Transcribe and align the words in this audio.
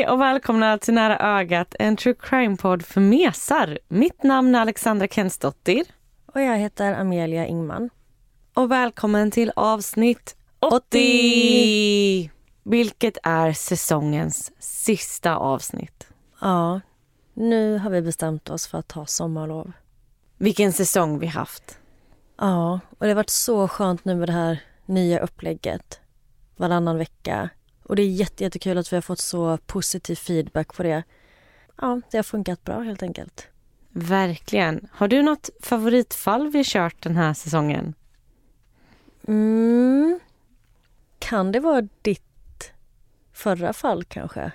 Hej 0.00 0.08
och 0.08 0.20
välkomna 0.20 0.78
till 0.78 0.94
Nära 0.94 1.18
ögat, 1.18 1.74
en 1.78 1.96
true 1.96 2.14
crime-podd 2.14 2.82
för 2.82 3.00
mesar. 3.00 3.78
Mitt 3.88 4.22
namn 4.22 4.54
är 4.54 4.60
Alexandra 4.60 5.08
Kensdottir. 5.08 5.84
Och 6.26 6.40
jag 6.40 6.56
heter 6.56 6.92
Amelia 6.92 7.46
Ingman. 7.46 7.90
Och 8.54 8.70
välkommen 8.70 9.30
till 9.30 9.52
avsnitt 9.56 10.36
80! 10.58 12.30
Vilket 12.62 13.18
är 13.22 13.52
säsongens 13.52 14.52
sista 14.58 15.36
avsnitt. 15.36 16.08
Ja, 16.40 16.80
nu 17.34 17.78
har 17.78 17.90
vi 17.90 18.02
bestämt 18.02 18.50
oss 18.50 18.66
för 18.66 18.78
att 18.78 18.88
ta 18.88 19.06
sommarlov. 19.06 19.72
Vilken 20.36 20.72
säsong 20.72 21.18
vi 21.18 21.26
haft. 21.26 21.78
Ja, 22.38 22.80
och 22.90 23.06
det 23.06 23.08
har 23.08 23.14
varit 23.16 23.30
så 23.30 23.68
skönt 23.68 24.04
nu 24.04 24.14
med 24.14 24.28
det 24.28 24.32
här 24.32 24.62
nya 24.86 25.20
upplägget. 25.20 26.00
Varannan 26.56 26.98
vecka. 26.98 27.50
Och 27.90 27.96
det 27.96 28.02
är 28.02 28.08
jätte, 28.08 28.44
jättekul 28.44 28.78
att 28.78 28.92
vi 28.92 28.96
har 28.96 29.00
fått 29.02 29.18
så 29.18 29.58
positiv 29.66 30.14
feedback 30.16 30.74
på 30.74 30.82
det. 30.82 31.02
Ja, 31.80 32.00
det 32.10 32.18
har 32.18 32.22
funkat 32.22 32.64
bra 32.64 32.80
helt 32.80 33.02
enkelt. 33.02 33.48
Verkligen. 33.92 34.88
Har 34.92 35.08
du 35.08 35.22
något 35.22 35.50
favoritfall 35.60 36.50
vi 36.50 36.62
kört 36.64 37.02
den 37.02 37.16
här 37.16 37.34
säsongen? 37.34 37.94
Mm. 39.28 40.20
Kan 41.18 41.52
det 41.52 41.60
vara 41.60 41.88
ditt 42.02 42.72
förra 43.32 43.72
fall 43.72 44.04
kanske? 44.04 44.52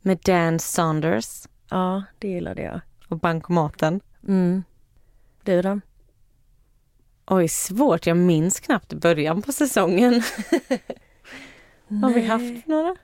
Med 0.00 0.18
Dan 0.18 0.58
Saunders 0.58 1.46
Ja, 1.70 2.02
det 2.18 2.28
gillade 2.28 2.62
jag. 2.62 2.80
och 3.08 3.18
bankomaten. 3.18 4.00
Mm. 4.28 4.64
Du 5.42 5.62
då? 5.62 5.80
Oj, 7.26 7.48
svårt. 7.48 8.06
Jag 8.06 8.16
minns 8.16 8.60
knappt 8.60 8.92
början 8.92 9.42
på 9.42 9.52
säsongen. 9.52 10.22
Har 12.02 12.10
vi 12.14 12.26
haft 12.26 12.66
några? 12.66 12.96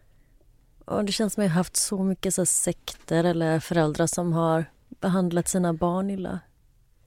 Ja, 0.87 1.03
det 1.03 1.13
känns 1.13 1.35
som 1.35 1.41
att 1.41 1.45
jag 1.45 1.51
har 1.51 1.57
haft 1.61 1.77
så 1.77 2.03
mycket 2.03 2.35
så 2.35 2.47
sekter 2.47 3.25
eller 3.25 3.61
föräldrar 3.61 4.07
som 4.07 4.33
har 4.33 4.65
behandlat 4.89 5.49
sina 5.49 5.73
barn 5.75 6.11
illa. 6.11 6.41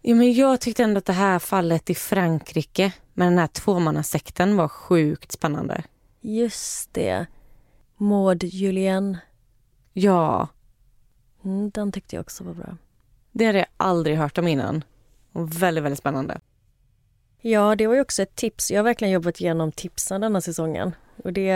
Ja, 0.01 0.15
men 0.15 0.33
jag 0.33 0.61
tyckte 0.61 0.83
ändå 0.83 0.97
att 0.97 1.05
det 1.05 1.13
här 1.13 1.39
fallet 1.39 1.89
i 1.89 1.95
Frankrike 1.95 2.93
med 3.13 3.27
den 3.27 3.37
här 3.37 3.47
tvåmannasekten 3.47 4.55
var 4.55 4.67
sjukt 4.67 5.31
spännande. 5.31 5.83
Just 6.21 6.93
det. 6.93 7.25
Maud 7.97 8.43
Julien. 8.43 9.17
Ja, 9.93 10.47
Mm, 11.45 11.69
den 11.69 11.91
tyckte 11.91 12.15
jag 12.15 12.21
också 12.21 12.43
var 12.43 12.53
bra. 12.53 12.77
det 13.31 13.45
hade 13.45 13.57
jag 13.57 13.67
aldrig 13.77 14.17
hört 14.17 14.37
om 14.37 14.47
innan. 14.47 14.83
Och 15.31 15.61
väldigt, 15.63 15.83
väldigt 15.83 15.99
spännande. 15.99 16.39
Ja, 17.45 17.75
det 17.75 17.87
var 17.87 17.95
ju 17.95 18.01
också 18.01 18.21
ett 18.21 18.35
tips. 18.35 18.71
Jag 18.71 18.79
har 18.79 18.83
verkligen 18.83 19.13
jobbat 19.13 19.41
igenom 19.41 19.71
tipsen 19.71 20.21
denna 20.21 20.41
säsongen. 20.41 20.95
Och 21.23 21.33
det 21.33 21.49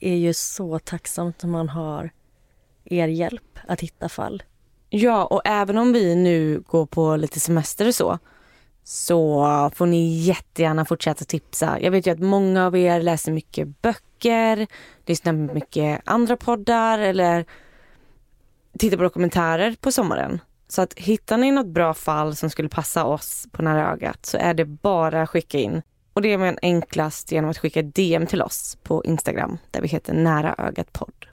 är 0.00 0.14
ju 0.14 0.34
så 0.34 0.78
tacksamt 0.78 1.42
när 1.42 1.50
man 1.50 1.68
har 1.68 2.10
er 2.84 3.08
hjälp 3.08 3.58
att 3.68 3.80
hitta 3.80 4.08
fall. 4.08 4.42
Ja, 4.90 5.24
och 5.24 5.42
även 5.44 5.78
om 5.78 5.92
vi 5.92 6.14
nu 6.14 6.60
går 6.60 6.86
på 6.86 7.16
lite 7.16 7.40
semester 7.40 7.88
och 7.88 7.94
så, 7.94 8.18
så 8.84 9.70
får 9.74 9.86
ni 9.86 10.16
jättegärna 10.16 10.84
fortsätta 10.84 11.24
tipsa. 11.24 11.80
Jag 11.80 11.90
vet 11.90 12.06
ju 12.06 12.10
att 12.10 12.20
många 12.20 12.66
av 12.66 12.76
er 12.76 13.02
läser 13.02 13.32
mycket 13.32 13.82
böcker, 13.82 14.66
lyssnar 15.06 15.32
på 15.32 15.54
mycket 15.54 16.00
andra 16.04 16.36
poddar 16.36 16.98
eller 16.98 17.44
tittar 18.78 18.96
på 18.96 19.02
dokumentärer 19.02 19.76
på 19.80 19.92
sommaren. 19.92 20.40
Så 20.74 20.82
att 20.82 20.94
hittar 20.94 21.38
ni 21.38 21.50
något 21.50 21.66
bra 21.66 21.94
fall 21.94 22.36
som 22.36 22.50
skulle 22.50 22.68
passa 22.68 23.04
oss 23.04 23.46
på 23.52 23.62
nära 23.62 23.92
ögat 23.92 24.26
så 24.26 24.36
är 24.36 24.54
det 24.54 24.64
bara 24.64 25.22
att 25.22 25.30
skicka 25.30 25.58
in. 25.58 25.82
Och 26.12 26.22
det 26.22 26.32
är 26.32 26.38
man 26.38 26.58
enklast 26.62 27.32
genom 27.32 27.50
att 27.50 27.58
skicka 27.58 27.82
DM 27.82 28.26
till 28.26 28.42
oss 28.42 28.78
på 28.82 29.04
Instagram 29.04 29.58
där 29.70 29.80
vi 29.80 29.88
heter 29.88 30.14
Nära 30.14 30.54
ögat 30.58 30.92
podd. 30.92 31.26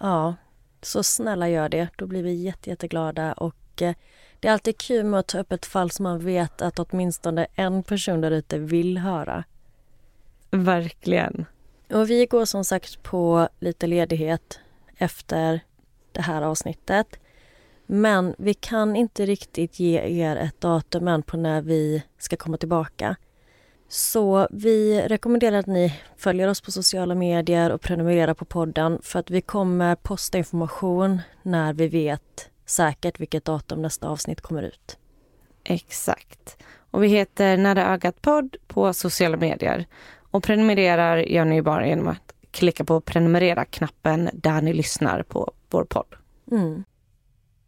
Ja, 0.00 0.34
så 0.82 1.02
snälla 1.02 1.48
gör 1.48 1.68
det. 1.68 1.88
Då 1.96 2.06
blir 2.06 2.22
vi 2.22 2.32
jätte, 2.32 2.70
jätteglada. 2.70 3.32
Och 3.32 3.82
eh, 3.82 3.94
det 4.40 4.48
är 4.48 4.52
alltid 4.52 4.78
kul 4.78 5.04
med 5.04 5.20
att 5.20 5.28
ta 5.28 5.38
upp 5.38 5.52
ett 5.52 5.66
fall 5.66 5.90
som 5.90 6.02
man 6.02 6.24
vet 6.24 6.62
att 6.62 6.78
åtminstone 6.78 7.46
en 7.54 7.82
person 7.82 8.20
där 8.20 8.30
ute 8.30 8.58
vill 8.58 8.98
höra. 8.98 9.44
Verkligen. 10.50 11.46
Och 11.92 12.10
vi 12.10 12.26
går 12.26 12.44
som 12.44 12.64
sagt 12.64 13.02
på 13.02 13.48
lite 13.58 13.86
ledighet 13.86 14.60
efter 14.96 15.60
det 16.12 16.22
här 16.22 16.42
avsnittet. 16.42 17.18
Men 17.92 18.34
vi 18.38 18.54
kan 18.54 18.96
inte 18.96 19.26
riktigt 19.26 19.80
ge 19.80 20.22
er 20.22 20.36
ett 20.36 20.60
datum 20.60 21.08
än 21.08 21.22
på 21.22 21.36
när 21.36 21.62
vi 21.62 22.02
ska 22.18 22.36
komma 22.36 22.56
tillbaka. 22.56 23.16
Så 23.88 24.48
vi 24.50 25.02
rekommenderar 25.02 25.58
att 25.58 25.66
ni 25.66 25.94
följer 26.16 26.48
oss 26.48 26.60
på 26.60 26.72
sociala 26.72 27.14
medier 27.14 27.70
och 27.70 27.80
prenumererar 27.80 28.34
på 28.34 28.44
podden 28.44 28.98
för 29.02 29.18
att 29.18 29.30
vi 29.30 29.40
kommer 29.40 29.94
posta 29.94 30.38
information 30.38 31.20
när 31.42 31.72
vi 31.72 31.88
vet 31.88 32.50
säkert 32.66 33.20
vilket 33.20 33.44
datum 33.44 33.82
nästa 33.82 34.08
avsnitt 34.08 34.40
kommer 34.40 34.62
ut. 34.62 34.98
Exakt. 35.64 36.62
Och 36.90 37.02
vi 37.02 37.08
heter 37.08 37.56
Nära 37.56 37.86
ögat 37.92 38.22
podd 38.22 38.56
på 38.66 38.92
sociala 38.92 39.36
medier. 39.36 39.86
Och 40.30 40.42
prenumererar 40.42 41.16
gör 41.16 41.44
ni 41.44 41.62
bara 41.62 41.86
genom 41.86 42.08
att 42.08 42.34
klicka 42.50 42.84
på 42.84 43.00
prenumerera-knappen 43.00 44.30
där 44.32 44.62
ni 44.62 44.72
lyssnar 44.72 45.22
på 45.22 45.52
vår 45.70 45.84
podd. 45.84 46.14
Mm. 46.52 46.84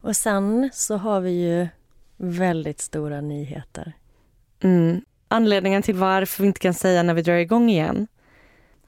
Och 0.02 0.16
sen 0.16 0.70
så 0.72 0.96
har 0.96 1.20
vi 1.20 1.30
ju 1.30 1.68
väldigt 2.16 2.80
stora 2.80 3.20
nyheter. 3.20 3.92
Mm. 4.62 5.00
Anledningen 5.28 5.82
till 5.82 5.94
varför 5.94 6.42
vi 6.42 6.46
inte 6.46 6.60
kan 6.60 6.74
säga 6.74 7.02
när 7.02 7.14
vi 7.14 7.22
drar 7.22 7.34
igång 7.34 7.70
igen 7.70 8.06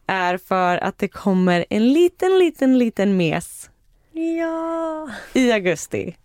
är 0.07 0.37
för 0.39 0.77
att 0.77 0.99
det 0.99 1.09
kommer 1.09 1.65
en 1.71 1.93
liten, 1.93 2.39
liten, 2.39 2.79
liten 2.79 3.17
mes 3.17 3.71
Ja, 4.13 5.09
i 5.33 5.53
augusti. 5.53 6.17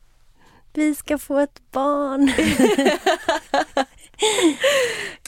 vi 0.74 0.96
ska 0.96 1.18
få 1.18 1.38
ett 1.38 1.62
barn. 1.72 2.32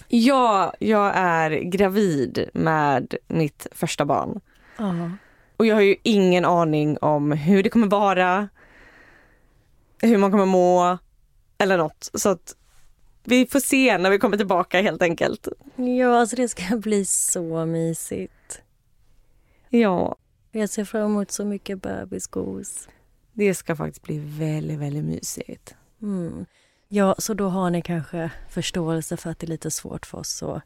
Ja, 0.07 0.73
jag 0.79 1.11
är 1.15 1.51
gravid 1.51 2.49
med 2.53 3.15
mitt 3.27 3.67
första 3.71 4.05
barn. 4.05 4.39
Ja. 4.77 5.11
Och 5.57 5.65
jag 5.65 5.75
har 5.75 5.81
ju 5.81 5.95
ingen 6.03 6.45
aning 6.45 6.97
om 6.97 7.31
hur 7.31 7.63
det 7.63 7.69
kommer 7.69 7.87
vara, 7.87 8.49
hur 10.01 10.17
man 10.17 10.31
kommer 10.31 10.45
må 10.45 10.97
eller 11.57 11.77
något. 11.77 12.09
Så 12.13 12.29
att 12.29 12.55
vi 13.23 13.45
får 13.45 13.59
se 13.59 13.97
när 13.97 14.09
vi 14.09 14.19
kommer 14.19 14.37
tillbaka 14.37 14.81
helt 14.81 15.01
enkelt. 15.01 15.47
Ja, 15.75 16.19
alltså 16.19 16.35
det 16.35 16.47
ska 16.47 16.77
bli 16.77 17.05
så 17.05 17.65
mysigt. 17.65 18.61
Ja, 19.69 20.15
Jag 20.51 20.69
ser 20.69 20.85
fram 20.85 21.01
emot 21.05 21.31
så 21.31 21.45
mycket 21.45 21.81
bebisgos. 21.81 22.87
det 23.33 23.55
ska 23.55 23.75
faktiskt 23.75 24.01
bli 24.03 24.19
väldigt, 24.19 24.79
väldigt 24.79 25.05
mysigt. 25.05 25.75
Mm. 26.01 26.45
Ja, 26.87 27.15
så 27.17 27.33
då 27.33 27.49
har 27.49 27.69
ni 27.69 27.81
kanske 27.81 28.31
förståelse 28.49 29.17
för 29.17 29.29
att 29.29 29.39
det 29.39 29.45
är 29.45 29.49
lite 29.49 29.71
svårt 29.71 30.05
för 30.05 30.17
oss 30.17 30.43
att 30.43 30.61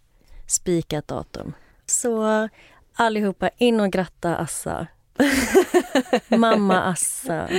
spika 0.48 0.98
ett 0.98 1.08
datum. 1.08 1.54
Så 1.86 2.50
allihopa 2.94 3.50
in 3.58 3.80
och 3.80 3.92
gratta 3.92 4.36
Assa. 4.38 4.88
Mamma 6.28 6.82
Assa. 6.84 7.50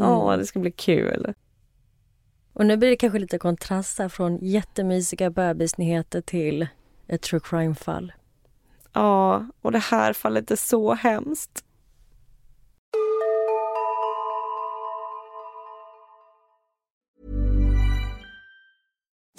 Ja, 0.00 0.36
det 0.36 0.46
ska 0.46 0.58
bli 0.58 0.72
kul. 0.72 1.34
Och 2.52 2.66
nu 2.66 2.76
blir 2.76 2.90
det 2.90 2.96
kanske 2.96 3.18
lite 3.18 3.38
kontrast 3.38 3.98
här 3.98 4.08
från 4.08 4.38
jättemysiga 4.42 5.30
bebisnyheter 5.30 6.20
till 6.20 6.66
ett 7.06 7.22
true 7.22 7.40
crime-fall. 7.40 8.12
Ja, 8.92 9.46
och 9.62 9.72
det 9.72 9.78
här 9.78 10.12
fallet 10.12 10.50
är 10.50 10.56
så 10.56 10.94
hemskt. 10.94 11.64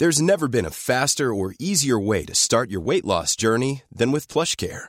There's 0.00 0.22
never 0.22 0.48
been 0.48 0.66
a 0.66 0.70
faster 0.70 1.32
or 1.32 1.54
easier 1.60 2.08
way 2.08 2.26
to 2.26 2.34
start 2.34 2.70
your 2.70 2.80
weight 2.80 3.04
loss 3.04 3.36
journey 3.36 3.82
than 3.98 4.10
with 4.10 4.26
PlushCare. 4.26 4.88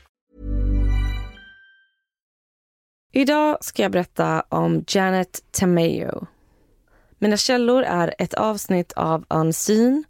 Idag 3.13 3.57
ska 3.61 3.81
jag 3.81 3.91
berätta 3.91 4.43
om 4.49 4.85
Janet 4.87 5.43
Tamayo. 5.51 6.27
Mina 7.19 7.37
källor 7.37 7.83
är 7.83 8.13
ett 8.17 8.33
avsnitt 8.33 8.91
av 8.91 9.25
Unseen 9.29 10.03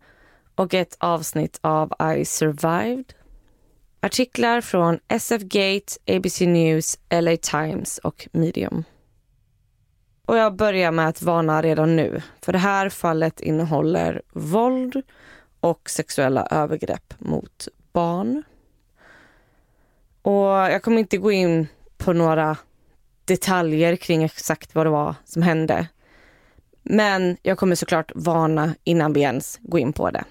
och 0.55 0.73
ett 0.73 0.95
avsnitt 0.99 1.59
av 1.61 1.93
I 2.17 2.25
survived. 2.25 3.13
Artiklar 4.01 4.61
från 4.61 4.99
SF 5.07 5.41
Gate, 5.41 5.93
ABC 6.07 6.41
News, 6.41 6.99
LA 7.09 7.37
Times 7.37 7.97
och 7.97 8.27
Medium. 8.31 8.83
Och 10.25 10.37
jag 10.37 10.55
börjar 10.55 10.91
med 10.91 11.07
att 11.07 11.21
varna 11.21 11.61
redan 11.61 11.95
nu, 11.95 12.21
för 12.41 12.53
det 12.53 12.59
här 12.59 12.89
fallet 12.89 13.39
innehåller 13.41 14.21
våld 14.33 15.01
och 15.59 15.89
sexuella 15.89 16.47
övergrepp 16.51 17.13
mot 17.17 17.67
barn. 17.93 18.43
Och 20.21 20.47
jag 20.47 20.83
kommer 20.83 20.99
inte 20.99 21.17
gå 21.17 21.31
in 21.31 21.67
på 21.97 22.13
några 22.13 22.57
detaljer 23.31 23.95
kring 23.95 24.23
exakt 24.23 24.75
vad 24.75 24.85
det 24.85 24.89
var 24.89 25.15
som 25.25 25.41
hände. 25.41 25.87
Men 26.83 27.37
jag 27.41 27.57
kommer 27.57 27.75
såklart 27.75 28.11
varna 28.15 28.75
innan 28.83 29.13
vi 29.13 29.21
ens 29.21 29.59
går 29.61 29.79
in 29.79 29.93
på 29.93 30.11
det. 30.11 30.23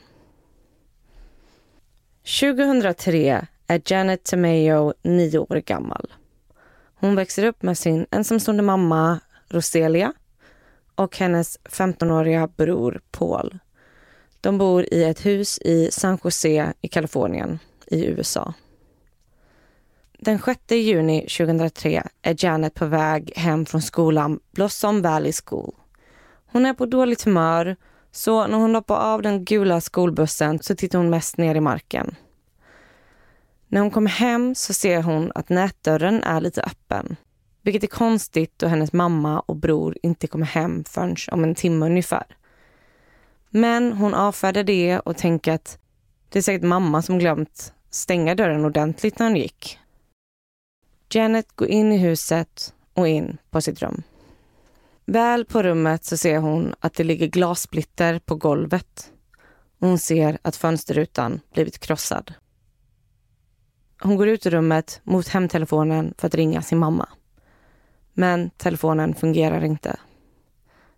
2003 2.40 3.46
är 3.66 3.82
Janet 3.86 4.24
Tamayo 4.24 4.94
nio 5.02 5.38
år 5.38 5.56
gammal. 5.56 6.12
Hon 6.94 7.14
växer 7.14 7.44
upp 7.44 7.62
med 7.62 7.78
sin 7.78 8.06
ensamstående 8.10 8.62
mamma 8.62 9.20
Roselia 9.48 10.12
och 10.94 11.16
hennes 11.16 11.58
15-åriga 11.60 12.48
bror 12.56 13.00
Paul. 13.10 13.58
De 14.40 14.58
bor 14.58 14.94
i 14.94 15.04
ett 15.04 15.26
hus 15.26 15.58
i 15.58 15.90
San 15.92 16.18
Jose 16.24 16.72
i 16.80 16.88
Kalifornien 16.88 17.58
i 17.86 18.04
USA. 18.06 18.54
Den 20.22 20.38
6 20.38 20.60
juni 20.70 21.20
2003 21.20 22.02
är 22.22 22.44
Janet 22.44 22.74
på 22.74 22.86
väg 22.86 23.32
hem 23.36 23.66
från 23.66 23.82
skolan 23.82 24.40
Blossom 24.50 25.02
Valley 25.02 25.32
School. 25.44 25.74
Hon 26.46 26.66
är 26.66 26.74
på 26.74 26.86
dåligt 26.86 27.22
humör, 27.22 27.76
så 28.10 28.46
när 28.46 28.58
hon 28.58 28.74
hoppar 28.74 28.96
av 28.96 29.22
den 29.22 29.44
gula 29.44 29.80
skolbussen 29.80 30.58
så 30.62 30.76
tittar 30.76 30.98
hon 30.98 31.10
mest 31.10 31.36
ner 31.36 31.54
i 31.54 31.60
marken. 31.60 32.14
När 33.68 33.80
hon 33.80 33.90
kommer 33.90 34.10
hem 34.10 34.54
så 34.54 34.74
ser 34.74 35.02
hon 35.02 35.32
att 35.34 35.48
nätdörren 35.48 36.22
är 36.22 36.40
lite 36.40 36.62
öppen. 36.62 37.16
Vilket 37.62 37.82
är 37.82 37.96
konstigt 37.96 38.58
då 38.58 38.66
hennes 38.66 38.92
mamma 38.92 39.40
och 39.40 39.56
bror 39.56 39.96
inte 40.02 40.26
kommer 40.26 40.46
hem 40.46 40.84
förrän 40.84 41.16
om 41.30 41.44
en 41.44 41.54
timme 41.54 41.86
ungefär. 41.86 42.26
Men 43.50 43.92
hon 43.92 44.14
avfärdar 44.14 44.62
det 44.62 44.98
och 44.98 45.16
tänker 45.16 45.52
att 45.52 45.78
det 46.28 46.38
är 46.38 46.42
säkert 46.42 46.68
mamma 46.68 47.02
som 47.02 47.18
glömt 47.18 47.72
stänga 47.90 48.34
dörren 48.34 48.64
ordentligt 48.64 49.18
när 49.18 49.26
hon 49.26 49.36
gick. 49.36 49.78
Janet 51.14 51.56
går 51.56 51.68
in 51.68 51.92
i 51.92 51.96
huset 51.96 52.74
och 52.94 53.08
in 53.08 53.38
på 53.50 53.60
sitt 53.60 53.82
rum. 53.82 54.02
Väl 55.04 55.44
på 55.44 55.62
rummet 55.62 56.04
så 56.04 56.16
ser 56.16 56.38
hon 56.38 56.74
att 56.80 56.94
det 56.94 57.04
ligger 57.04 57.26
glassplitter 57.26 58.18
på 58.18 58.34
golvet. 58.34 59.12
Hon 59.78 59.98
ser 59.98 60.38
att 60.42 60.56
fönsterrutan 60.56 61.40
blivit 61.54 61.78
krossad. 61.78 62.34
Hon 64.00 64.16
går 64.16 64.28
ut 64.28 64.46
ur 64.46 64.50
rummet 64.50 65.00
mot 65.04 65.28
hemtelefonen 65.28 66.14
för 66.18 66.26
att 66.26 66.34
ringa 66.34 66.62
sin 66.62 66.78
mamma. 66.78 67.08
Men 68.12 68.50
telefonen 68.50 69.14
fungerar 69.14 69.64
inte. 69.64 69.96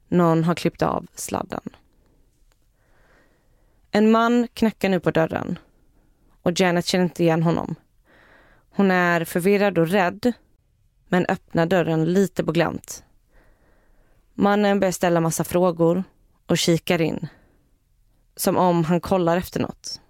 Någon 0.08 0.44
har 0.44 0.55
klippt 0.55 0.82
av 0.82 1.06
sladden. 1.15 1.62
En 3.91 4.11
man 4.11 4.49
knackar 4.55 4.88
nu 4.88 5.00
på 5.00 5.11
dörren 5.11 5.58
och 6.43 6.61
Janet 6.61 6.87
känner 6.87 7.05
inte 7.05 7.23
igen 7.23 7.43
honom. 7.43 7.75
Hon 8.74 8.90
är 8.90 9.24
förvirrad 9.24 9.78
och 9.78 9.88
rädd 9.88 10.32
men 11.08 11.26
öppnar 11.26 11.66
dörren 11.66 12.04
lite 12.04 12.44
på 12.44 12.52
glänt. 12.52 13.04
Mannen 14.34 14.80
börjar 14.80 14.92
ställa 14.92 15.20
massa 15.20 15.44
frågor 15.44 16.04
och 16.46 16.58
kikar 16.58 17.00
in. 17.00 17.28
Som 18.36 18.56
om 18.56 18.84
han 18.84 19.00
kollar 19.00 19.36
efter 19.36 19.60
något. 19.60 20.00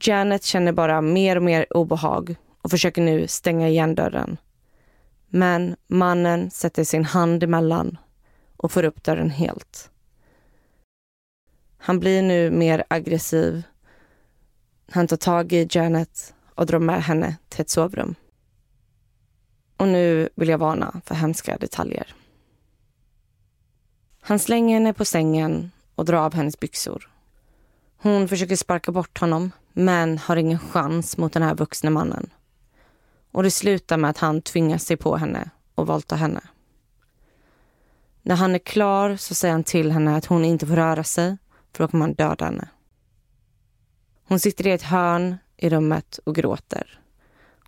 Janet 0.00 0.44
känner 0.44 0.72
bara 0.72 1.00
mer 1.00 1.36
och 1.36 1.42
mer 1.42 1.76
obehag 1.76 2.36
och 2.62 2.70
försöker 2.70 3.02
nu 3.02 3.28
stänga 3.28 3.68
igen 3.68 3.94
dörren. 3.94 4.36
Men 5.28 5.76
mannen 5.86 6.50
sätter 6.50 6.84
sin 6.84 7.04
hand 7.04 7.42
emellan 7.42 7.98
och 8.56 8.72
får 8.72 8.84
upp 8.84 9.02
dörren 9.02 9.30
helt. 9.30 9.90
Han 11.78 12.00
blir 12.00 12.22
nu 12.22 12.50
mer 12.50 12.84
aggressiv. 12.88 13.62
Han 14.90 15.06
tar 15.06 15.16
tag 15.16 15.52
i 15.52 15.68
Janet 15.70 16.34
och 16.56 16.66
drar 16.66 16.78
med 16.78 17.02
henne 17.04 17.36
till 17.48 17.60
ett 17.60 17.70
sovrum. 17.70 18.14
Och 19.76 19.88
nu 19.88 20.28
vill 20.34 20.48
jag 20.48 20.58
varna 20.58 21.00
för 21.04 21.14
hemska 21.14 21.56
detaljer. 21.56 22.14
Han 24.20 24.38
slänger 24.38 24.74
henne 24.74 24.92
på 24.92 25.04
sängen 25.04 25.70
och 25.94 26.04
drar 26.04 26.18
av 26.18 26.34
hennes 26.34 26.60
byxor. 26.60 27.10
Hon 27.96 28.28
försöker 28.28 28.56
sparka 28.56 28.92
bort 28.92 29.18
honom, 29.18 29.50
men 29.72 30.18
har 30.18 30.36
ingen 30.36 30.58
chans 30.58 31.16
mot 31.16 31.32
den 31.32 31.42
här 31.42 31.54
vuxne 31.54 31.90
mannen. 31.90 32.30
Och 33.32 33.42
det 33.42 33.50
slutar 33.50 33.96
med 33.96 34.10
att 34.10 34.18
han 34.18 34.42
tvingar 34.42 34.78
sig 34.78 34.96
på 34.96 35.16
henne 35.16 35.50
och 35.74 35.86
våldtar 35.86 36.16
henne. 36.16 36.40
När 38.22 38.36
han 38.36 38.54
är 38.54 38.58
klar 38.58 39.16
så 39.16 39.34
säger 39.34 39.52
han 39.52 39.64
till 39.64 39.92
henne 39.92 40.16
att 40.16 40.26
hon 40.26 40.44
inte 40.44 40.66
får 40.66 40.76
röra 40.76 41.04
sig, 41.04 41.36
för 41.72 41.84
då 41.84 41.88
kommer 41.88 42.04
han 42.04 42.14
döda 42.14 42.44
henne. 42.44 42.68
Hon 44.28 44.40
sitter 44.40 44.66
i 44.66 44.70
ett 44.70 44.82
hörn 44.82 45.36
i 45.56 45.68
rummet 45.68 46.18
och 46.24 46.34
gråter. 46.34 47.00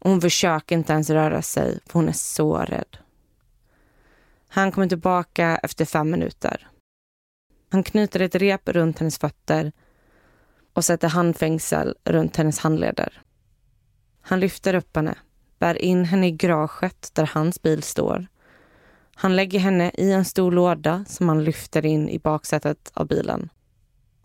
Och 0.00 0.11
hon 0.11 0.21
försöker 0.21 0.76
inte 0.76 0.92
ens 0.92 1.11
röra 1.11 1.42
sig, 1.42 1.80
för 1.87 1.92
hon 1.92 2.09
är 2.09 2.12
så 2.12 2.59
rädd. 2.59 2.99
Han 4.49 4.73
kommer 4.73 4.87
tillbaka 4.87 5.61
efter 5.62 5.85
fem 5.85 6.11
minuter. 6.11 6.68
Han 7.71 7.83
knyter 7.83 8.21
ett 8.21 8.35
rep 8.35 8.68
runt 8.68 8.99
hennes 8.99 9.18
fötter 9.18 9.73
och 10.73 10.85
sätter 10.85 11.09
handfängsel 11.09 11.95
runt 12.04 12.37
hennes 12.37 12.59
handleder. 12.59 13.23
Han 14.21 14.40
lyfter 14.40 14.75
upp 14.75 14.97
henne, 14.97 15.14
bär 15.59 15.83
in 15.83 16.04
henne 16.04 16.26
i 16.28 16.30
garaget 16.30 17.11
där 17.14 17.30
hans 17.35 17.62
bil 17.62 17.83
står. 17.83 18.26
Han 19.14 19.37
lägger 19.37 19.59
henne 19.59 19.90
i 19.95 20.12
en 20.12 20.25
stor 20.25 20.52
låda 20.52 21.04
som 21.09 21.28
han 21.28 21.45
lyfter 21.45 21.87
in 21.87 22.09
i 22.09 22.18
baksätet 22.18 22.90
av 22.95 23.07
bilen. 23.07 23.49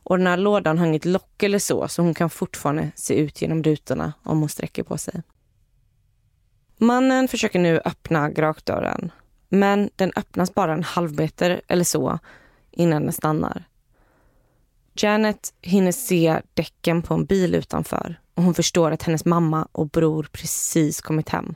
Och 0.03 0.17
den 0.17 0.27
här 0.27 0.37
lådan 0.37 0.77
har 0.77 0.85
inget 0.85 1.05
lock 1.05 1.43
eller 1.43 1.59
så, 1.59 1.87
så 1.87 2.01
hon 2.01 2.13
kan 2.13 2.29
fortfarande 2.29 2.91
se 2.95 3.13
ut 3.13 3.41
genom 3.41 3.63
rutorna 3.63 4.13
om 4.23 4.39
hon 4.39 4.49
sträcker 4.49 4.83
på 4.83 4.97
sig. 4.97 5.23
Mannen 6.77 7.27
försöker 7.27 7.59
nu 7.59 7.81
öppna 7.85 8.29
garagedörren, 8.29 9.11
men 9.49 9.89
den 9.95 10.11
öppnas 10.15 10.53
bara 10.53 10.73
en 10.73 10.83
halv 10.83 11.15
meter 11.15 11.61
eller 11.67 11.83
så 11.83 12.19
innan 12.71 13.03
den 13.03 13.13
stannar. 13.13 13.63
Janet 14.95 15.53
hinner 15.61 15.91
se 15.91 16.41
däcken 16.53 17.01
på 17.01 17.13
en 17.13 17.25
bil 17.25 17.55
utanför 17.55 18.19
och 18.33 18.43
hon 18.43 18.53
förstår 18.53 18.91
att 18.91 19.03
hennes 19.03 19.25
mamma 19.25 19.67
och 19.71 19.89
bror 19.89 20.27
precis 20.31 21.01
kommit 21.01 21.29
hem. 21.29 21.55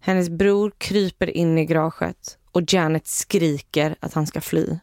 Hennes 0.00 0.28
bror 0.28 0.72
kryper 0.78 1.36
in 1.36 1.58
i 1.58 1.64
garaget 1.64 2.38
och 2.52 2.72
Janet 2.72 3.06
skriker 3.06 3.96
att 4.00 4.14
han 4.14 4.26
ska 4.26 4.40
fly. 4.40 4.78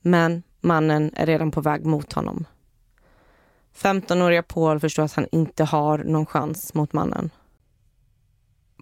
Men 0.00 0.42
mannen 0.60 1.10
är 1.14 1.26
redan 1.26 1.50
på 1.50 1.60
väg 1.60 1.86
mot 1.86 2.12
honom. 2.12 2.44
15-åriga 3.76 4.42
Paul 4.42 4.80
förstår 4.80 5.02
att 5.02 5.12
han 5.12 5.26
inte 5.32 5.64
har 5.64 5.98
någon 5.98 6.26
chans 6.26 6.74
mot 6.74 6.92
mannen. 6.92 7.30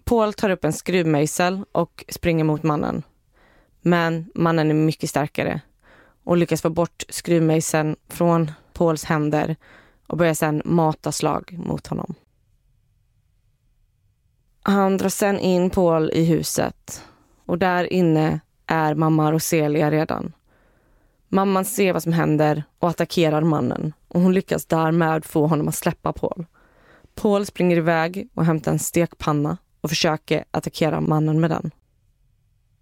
Paul 0.03 0.33
tar 0.33 0.49
upp 0.49 0.65
en 0.65 0.73
skruvmejsel 0.73 1.63
och 1.71 2.05
springer 2.09 2.43
mot 2.43 2.63
mannen 2.63 3.03
Men 3.81 4.31
mannen 4.35 4.69
är 4.69 4.73
mycket 4.73 5.09
starkare 5.09 5.61
och 6.23 6.37
lyckas 6.37 6.61
få 6.61 6.69
bort 6.69 7.03
skruvmejseln 7.09 7.95
från 8.07 8.51
Pauls 8.73 9.03
händer 9.03 9.55
och 10.07 10.17
börjar 10.17 10.33
sedan 10.33 10.61
mata 10.65 11.11
slag 11.11 11.55
mot 11.57 11.87
honom. 11.87 12.15
Han 14.61 14.97
drar 14.97 15.09
sen 15.09 15.39
in 15.39 15.69
Paul 15.69 16.11
i 16.13 16.25
huset 16.25 17.03
och 17.45 17.57
där 17.57 17.93
inne 17.93 18.39
är 18.65 18.95
mamma 18.95 19.31
Roselia 19.31 19.91
redan. 19.91 20.33
Mamman 21.29 21.65
ser 21.65 21.93
vad 21.93 22.03
som 22.03 22.13
händer 22.13 22.63
och 22.79 22.89
attackerar 22.89 23.41
mannen 23.41 23.93
och 24.07 24.21
hon 24.21 24.33
lyckas 24.33 24.65
därmed 24.65 25.25
få 25.25 25.47
honom 25.47 25.67
att 25.67 25.75
släppa 25.75 26.13
Paul. 26.13 26.45
Paul 27.15 27.45
springer 27.45 27.77
iväg 27.77 28.29
och 28.33 28.45
hämtar 28.45 28.71
en 28.71 28.79
stekpanna 28.79 29.57
och 29.81 29.89
försöker 29.89 30.45
attackera 30.51 31.01
mannen 31.01 31.39
med 31.39 31.49
den. 31.49 31.71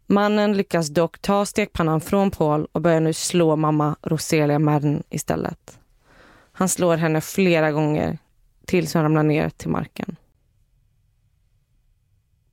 Mannen 0.08 0.58
lyckas 0.58 0.90
dock 0.90 1.20
ta 1.20 1.46
stekpannan 1.46 2.02
från 2.02 2.32
Paul 2.32 2.68
och 2.72 2.82
börjar 2.82 3.00
nu 3.00 3.14
slå 3.14 3.56
mamma 3.56 3.96
Roselia 4.02 4.60
med 4.60 4.82
den 4.82 5.04
istället. 5.10 5.80
Han 6.52 6.70
slår 6.70 6.98
henne 6.98 7.22
flera 7.22 7.72
gånger 7.72 8.18
tills 8.66 8.94
hon 8.94 9.04
ramlar 9.04 9.24
ner 9.24 9.50
till 9.50 9.70
marken. 9.70 10.16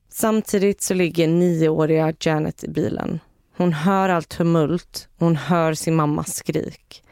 Samtidigt 0.09 0.81
så 0.81 0.93
ligger 0.93 1.27
nioåriga 1.27 2.13
Janet 2.19 2.63
i 2.63 2.67
bilen. 2.69 3.19
Hon 3.57 3.73
hör 3.73 4.09
allt 4.09 4.29
tumult 4.29 5.09
hon 5.17 5.35
hör 5.35 5.73
sin 5.73 5.95
mammas 5.95 6.35
skrik. 6.35 7.03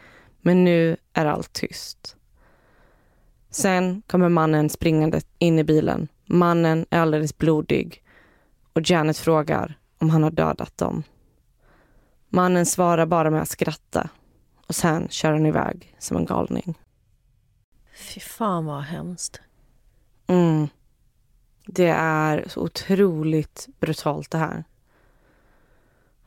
Men 0.41 0.63
nu 0.63 0.97
är 1.13 1.25
allt 1.25 1.53
tyst. 1.53 2.15
Sen 3.49 4.01
kommer 4.07 4.29
mannen 4.29 4.69
springande 4.69 5.21
in 5.39 5.59
i 5.59 5.63
bilen. 5.63 6.07
Mannen 6.25 6.85
är 6.89 6.99
alldeles 6.99 7.37
blodig 7.37 8.03
och 8.73 8.89
Janet 8.89 9.17
frågar 9.17 9.79
om 9.97 10.09
han 10.09 10.23
har 10.23 10.31
dödat 10.31 10.77
dem. 10.77 11.03
Mannen 12.29 12.65
svarar 12.65 13.05
bara 13.05 13.29
med 13.29 13.41
att 13.41 13.49
skratta 13.49 14.09
och 14.67 14.75
sen 14.75 15.07
kör 15.09 15.31
han 15.31 15.45
iväg 15.45 15.95
som 15.99 16.17
en 16.17 16.25
galning. 16.25 16.77
Fy 17.95 18.19
fan 18.19 18.65
vad 18.65 18.81
hemskt. 18.81 19.41
Mm. 20.27 20.67
Det 21.65 21.89
är 21.97 22.45
så 22.47 22.61
otroligt 22.61 23.67
brutalt 23.79 24.31
det 24.31 24.37
här. 24.37 24.63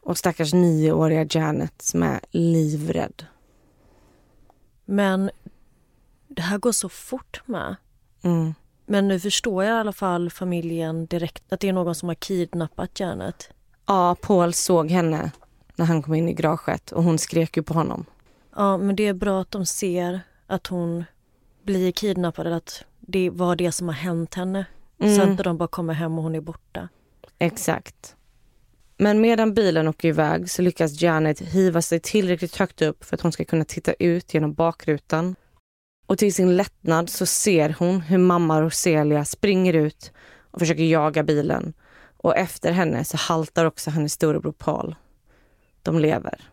Och 0.04 0.18
stackars 0.18 0.54
nioåriga 0.54 1.26
Janet 1.30 1.82
som 1.82 2.02
är 2.02 2.20
livrädd. 2.30 3.26
Men 4.84 5.30
det 6.28 6.42
här 6.42 6.58
går 6.58 6.72
så 6.72 6.88
fort 6.88 7.42
med. 7.46 7.76
Mm. 8.22 8.54
Men 8.86 9.08
nu 9.08 9.20
förstår 9.20 9.64
jag 9.64 9.76
i 9.76 9.80
alla 9.80 9.92
fall 9.92 10.30
familjen 10.30 11.06
direkt 11.06 11.52
att 11.52 11.60
det 11.60 11.68
är 11.68 11.72
någon 11.72 11.94
som 11.94 12.08
har 12.08 12.14
kidnappat 12.14 13.00
Janet. 13.00 13.50
Ja, 13.86 14.16
Paul 14.20 14.54
såg 14.54 14.90
henne 14.90 15.30
när 15.76 15.86
han 15.86 16.02
kom 16.02 16.14
in 16.14 16.28
i 16.28 16.32
garaget 16.32 16.92
och 16.92 17.02
hon 17.02 17.18
skrek 17.18 17.56
ju 17.56 17.62
på 17.62 17.74
honom. 17.74 18.04
Ja, 18.56 18.76
men 18.76 18.96
det 18.96 19.06
är 19.06 19.14
bra 19.14 19.40
att 19.40 19.50
de 19.50 19.66
ser 19.66 20.20
att 20.46 20.66
hon 20.66 21.04
blir 21.62 21.92
kidnappad 21.92 22.46
att 22.46 22.84
det 23.00 23.30
var 23.30 23.56
det 23.56 23.72
som 23.72 23.88
har 23.88 23.94
hänt 23.94 24.34
henne. 24.34 24.66
Mm. 24.98 25.16
Så 25.16 25.22
att 25.22 25.44
de 25.44 25.56
bara 25.56 25.68
kommer 25.68 25.94
hem 25.94 26.18
och 26.18 26.24
hon 26.24 26.34
är 26.34 26.40
borta. 26.40 26.88
Exakt. 27.38 28.16
Men 28.96 29.20
medan 29.20 29.54
bilen 29.54 29.88
åker 29.88 30.08
iväg 30.08 30.50
så 30.50 30.62
lyckas 30.62 31.02
Janet 31.02 31.40
hiva 31.40 31.82
sig 31.82 32.00
tillräckligt 32.00 32.56
högt 32.56 32.82
upp 32.82 33.04
för 33.04 33.14
att 33.14 33.20
hon 33.20 33.32
ska 33.32 33.44
kunna 33.44 33.64
titta 33.64 33.92
ut 33.92 34.34
genom 34.34 34.54
bakrutan. 34.54 35.36
Och 36.06 36.18
till 36.18 36.34
sin 36.34 36.56
lättnad 36.56 37.10
så 37.10 37.26
ser 37.26 37.76
hon 37.78 38.00
hur 38.00 38.18
mamma 38.18 38.62
Roselia 38.62 39.24
springer 39.24 39.72
ut 39.72 40.12
och 40.50 40.58
försöker 40.58 40.84
jaga 40.84 41.22
bilen. 41.22 41.72
Och 42.16 42.36
efter 42.36 42.72
henne 42.72 43.04
så 43.04 43.16
haltar 43.16 43.64
också 43.64 43.90
hennes 43.90 44.12
storebror 44.12 44.52
Paul. 44.52 44.94
De 45.82 45.98
lever. 45.98 46.50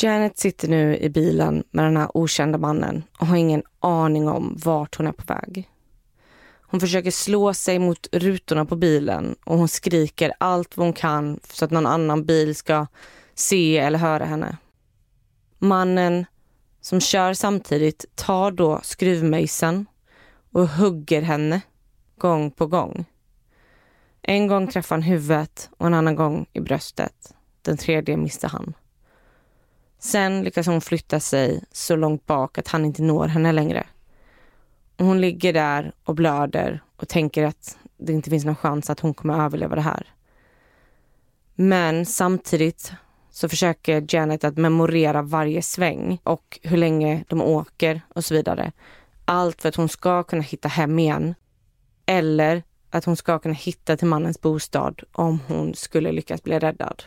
Janet 0.00 0.38
sitter 0.38 0.68
nu 0.68 0.96
i 0.96 1.08
bilen 1.08 1.64
med 1.70 1.84
den 1.84 1.96
här 1.96 2.16
okända 2.16 2.58
mannen 2.58 3.04
och 3.18 3.26
har 3.26 3.36
ingen 3.36 3.62
aning 3.80 4.28
om 4.28 4.56
vart 4.64 4.96
hon 4.96 5.06
är 5.06 5.12
på 5.12 5.34
väg. 5.34 5.68
Hon 6.70 6.80
försöker 6.80 7.10
slå 7.10 7.54
sig 7.54 7.78
mot 7.78 8.08
rutorna 8.12 8.64
på 8.64 8.76
bilen 8.76 9.36
och 9.44 9.58
hon 9.58 9.68
skriker 9.68 10.32
allt 10.40 10.76
vad 10.76 10.86
hon 10.86 10.92
kan 10.92 11.40
så 11.50 11.64
att 11.64 11.70
någon 11.70 11.86
annan 11.86 12.24
bil 12.24 12.54
ska 12.54 12.86
se 13.34 13.78
eller 13.78 13.98
höra 13.98 14.24
henne. 14.24 14.56
Mannen 15.58 16.26
som 16.80 17.00
kör 17.00 17.34
samtidigt 17.34 18.04
tar 18.14 18.50
då 18.50 18.80
skruvmejseln 18.82 19.86
och 20.52 20.68
hugger 20.68 21.22
henne 21.22 21.60
gång 22.18 22.50
på 22.50 22.66
gång. 22.66 23.04
En 24.22 24.46
gång 24.46 24.66
träffar 24.66 24.96
han 24.96 25.02
huvudet 25.02 25.70
och 25.78 25.86
en 25.86 25.94
annan 25.94 26.16
gång 26.16 26.46
i 26.52 26.60
bröstet. 26.60 27.34
Den 27.62 27.76
tredje 27.76 28.16
missar 28.16 28.48
han. 28.48 28.74
Sen 29.98 30.42
lyckas 30.42 30.66
hon 30.66 30.80
flytta 30.80 31.20
sig 31.20 31.64
så 31.72 31.96
långt 31.96 32.26
bak 32.26 32.58
att 32.58 32.68
han 32.68 32.84
inte 32.84 33.02
når 33.02 33.26
henne 33.26 33.52
längre. 33.52 33.86
Hon 34.98 35.20
ligger 35.20 35.52
där 35.52 35.92
och 36.04 36.14
blöder 36.14 36.82
och 36.96 37.08
tänker 37.08 37.44
att 37.44 37.78
det 37.96 38.12
inte 38.12 38.30
finns 38.30 38.44
någon 38.44 38.56
chans 38.56 38.90
att 38.90 39.00
hon 39.00 39.14
kommer 39.14 39.44
överleva 39.44 39.74
det 39.74 39.80
här. 39.80 40.06
Men 41.54 42.06
samtidigt 42.06 42.92
så 43.30 43.48
försöker 43.48 44.04
Janet 44.14 44.44
att 44.44 44.56
memorera 44.56 45.22
varje 45.22 45.62
sväng 45.62 46.18
och 46.22 46.58
hur 46.62 46.76
länge 46.76 47.24
de 47.28 47.42
åker 47.42 48.00
och 48.14 48.24
så 48.24 48.34
vidare. 48.34 48.72
Allt 49.24 49.62
för 49.62 49.68
att 49.68 49.76
hon 49.76 49.88
ska 49.88 50.22
kunna 50.22 50.42
hitta 50.42 50.68
hem 50.68 50.98
igen. 50.98 51.34
Eller 52.06 52.62
att 52.90 53.04
hon 53.04 53.16
ska 53.16 53.38
kunna 53.38 53.54
hitta 53.54 53.96
till 53.96 54.08
mannens 54.08 54.40
bostad 54.40 55.02
om 55.12 55.40
hon 55.46 55.74
skulle 55.74 56.12
lyckas 56.12 56.42
bli 56.42 56.58
räddad. 56.58 57.02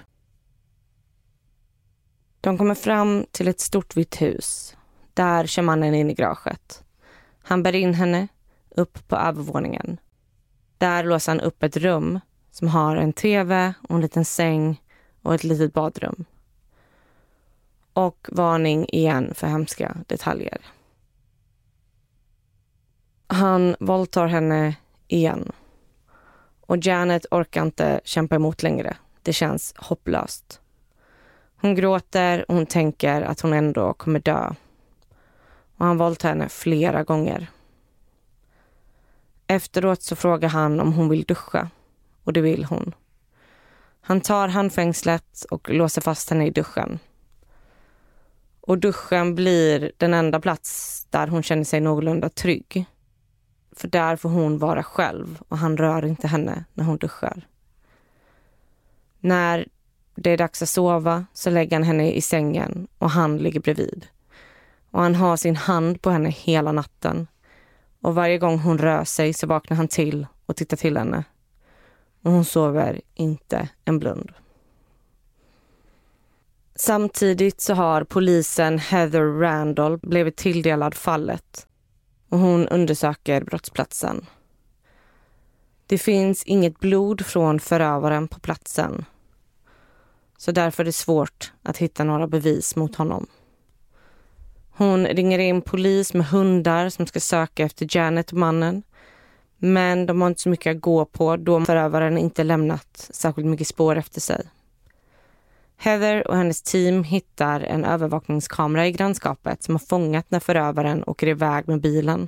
De 2.41 2.57
kommer 2.57 2.75
fram 2.75 3.25
till 3.31 3.47
ett 3.47 3.59
stort 3.59 3.97
vitt 3.97 4.21
hus. 4.21 4.77
Där 5.13 5.45
kör 5.45 5.61
mannen 5.61 5.95
in 5.95 6.09
i 6.09 6.13
garaget. 6.13 6.83
Han 7.41 7.63
bär 7.63 7.75
in 7.75 7.93
henne 7.93 8.27
upp 8.69 9.07
på 9.07 9.15
övervåningen. 9.15 9.99
Där 10.77 11.03
låser 11.03 11.31
han 11.31 11.41
upp 11.41 11.63
ett 11.63 11.77
rum 11.77 12.19
som 12.51 12.67
har 12.67 12.95
en 12.95 13.13
tv 13.13 13.73
och 13.89 13.95
en 13.95 14.01
liten 14.01 14.25
säng 14.25 14.81
och 15.21 15.33
ett 15.35 15.43
litet 15.43 15.73
badrum. 15.73 16.25
Och 17.93 18.27
varning 18.31 18.85
igen 18.89 19.33
för 19.33 19.47
hemska 19.47 19.97
detaljer. 20.07 20.61
Han 23.27 23.75
våldtar 23.79 24.27
henne 24.27 24.75
igen. 25.07 25.51
Och 26.61 26.77
Janet 26.81 27.25
orkar 27.31 27.61
inte 27.61 28.01
kämpa 28.03 28.35
emot 28.35 28.63
längre. 28.63 28.97
Det 29.21 29.33
känns 29.33 29.73
hopplöst. 29.77 30.61
Hon 31.55 31.75
gråter 31.75 32.45
och 32.47 32.55
hon 32.55 32.65
tänker 32.65 33.21
att 33.21 33.41
hon 33.41 33.53
ändå 33.53 33.93
kommer 33.93 34.19
dö. 34.19 34.53
Och 35.81 35.87
han 35.87 35.97
våldtar 35.97 36.29
henne 36.29 36.49
flera 36.49 37.03
gånger. 37.03 37.47
Efteråt 39.47 40.01
så 40.01 40.15
frågar 40.15 40.49
han 40.49 40.79
om 40.79 40.93
hon 40.93 41.09
vill 41.09 41.23
duscha. 41.23 41.69
Och 42.23 42.33
det 42.33 42.41
vill 42.41 42.65
hon. 42.65 42.93
Han 44.01 44.21
tar 44.21 44.47
handfängslet 44.47 45.45
och 45.51 45.69
låser 45.69 46.01
fast 46.01 46.29
henne 46.29 46.47
i 46.47 46.49
duschen. 46.49 46.99
Och 48.61 48.77
duschen 48.77 49.35
blir 49.35 49.91
den 49.97 50.13
enda 50.13 50.39
plats 50.39 51.05
där 51.09 51.27
hon 51.27 51.43
känner 51.43 51.63
sig 51.63 51.81
någorlunda 51.81 52.29
trygg. 52.29 52.85
För 53.71 53.87
där 53.87 54.15
får 54.15 54.29
hon 54.29 54.57
vara 54.57 54.83
själv 54.83 55.41
och 55.47 55.57
han 55.57 55.77
rör 55.77 56.05
inte 56.05 56.27
henne 56.27 56.65
när 56.73 56.83
hon 56.83 56.97
duschar. 56.97 57.47
När 59.19 59.67
det 60.15 60.29
är 60.29 60.37
dags 60.37 60.61
att 60.61 60.69
sova 60.69 61.25
så 61.33 61.49
lägger 61.49 61.75
han 61.75 61.83
henne 61.83 62.11
i 62.11 62.21
sängen 62.21 62.87
och 62.97 63.09
han 63.09 63.37
ligger 63.37 63.59
bredvid. 63.59 64.07
Och 64.91 65.01
han 65.01 65.15
har 65.15 65.37
sin 65.37 65.55
hand 65.55 66.01
på 66.01 66.09
henne 66.09 66.29
hela 66.29 66.71
natten. 66.71 67.27
Och 68.01 68.15
varje 68.15 68.37
gång 68.37 68.59
hon 68.59 68.77
rör 68.77 69.03
sig 69.03 69.33
så 69.33 69.47
vaknar 69.47 69.77
han 69.77 69.87
till 69.87 70.27
och 70.45 70.55
tittar 70.55 70.77
till 70.77 70.97
henne. 70.97 71.23
Och 72.23 72.31
hon 72.31 72.45
sover 72.45 73.01
inte 73.13 73.69
en 73.85 73.99
blund. 73.99 74.31
Samtidigt 76.75 77.61
så 77.61 77.73
har 77.73 78.03
polisen 78.03 78.79
Heather 78.79 79.39
Randall 79.39 79.97
blivit 79.97 80.37
tilldelad 80.37 80.95
fallet 80.95 81.67
och 82.29 82.39
hon 82.39 82.67
undersöker 82.67 83.43
brottsplatsen. 83.43 84.25
Det 85.87 85.97
finns 85.97 86.43
inget 86.43 86.79
blod 86.79 87.25
från 87.25 87.59
förövaren 87.59 88.27
på 88.27 88.39
platsen. 88.39 89.05
Så 90.37 90.51
därför 90.51 90.83
är 90.83 90.85
det 90.85 90.91
svårt 90.91 91.51
att 91.63 91.77
hitta 91.77 92.03
några 92.03 92.27
bevis 92.27 92.75
mot 92.75 92.95
honom. 92.95 93.27
Hon 94.81 95.07
ringer 95.07 95.39
in 95.39 95.61
polis 95.61 96.13
med 96.13 96.25
hundar 96.25 96.89
som 96.89 97.07
ska 97.07 97.19
söka 97.19 97.63
efter 97.65 97.87
Janet 97.97 98.31
och 98.31 98.37
mannen. 98.37 98.83
Men 99.57 100.05
de 100.05 100.21
har 100.21 100.27
inte 100.27 100.41
så 100.41 100.49
mycket 100.49 100.75
att 100.75 100.81
gå 100.81 101.05
på 101.05 101.37
då 101.37 101.65
förövaren 101.65 102.17
inte 102.17 102.43
lämnat 102.43 103.09
särskilt 103.13 103.47
mycket 103.47 103.67
spår 103.67 103.95
efter 103.95 104.21
sig. 104.21 104.43
Heather 105.77 106.27
och 106.27 106.37
hennes 106.37 106.61
team 106.61 107.03
hittar 107.03 107.61
en 107.61 107.85
övervakningskamera 107.85 108.87
i 108.87 108.91
grannskapet 108.91 109.63
som 109.63 109.75
har 109.75 109.79
fångat 109.79 110.31
när 110.31 110.39
förövaren 110.39 111.03
åker 111.07 111.27
iväg 111.27 111.67
med 111.67 111.81
bilen. 111.81 112.27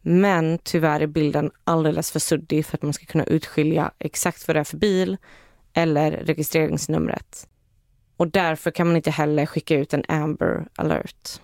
Men 0.00 0.58
tyvärr 0.58 1.00
är 1.00 1.06
bilden 1.06 1.50
alldeles 1.64 2.12
för 2.12 2.20
suddig 2.20 2.66
för 2.66 2.76
att 2.76 2.82
man 2.82 2.92
ska 2.92 3.06
kunna 3.06 3.24
utskilja 3.24 3.90
exakt 3.98 4.48
vad 4.48 4.56
det 4.56 4.60
är 4.60 4.64
för 4.64 4.76
bil 4.76 5.16
eller 5.72 6.10
registreringsnumret. 6.10 7.48
Och 8.16 8.28
därför 8.28 8.70
kan 8.70 8.86
man 8.86 8.96
inte 8.96 9.10
heller 9.10 9.46
skicka 9.46 9.76
ut 9.76 9.94
en 9.94 10.04
Amber 10.08 10.68
alert. 10.76 11.40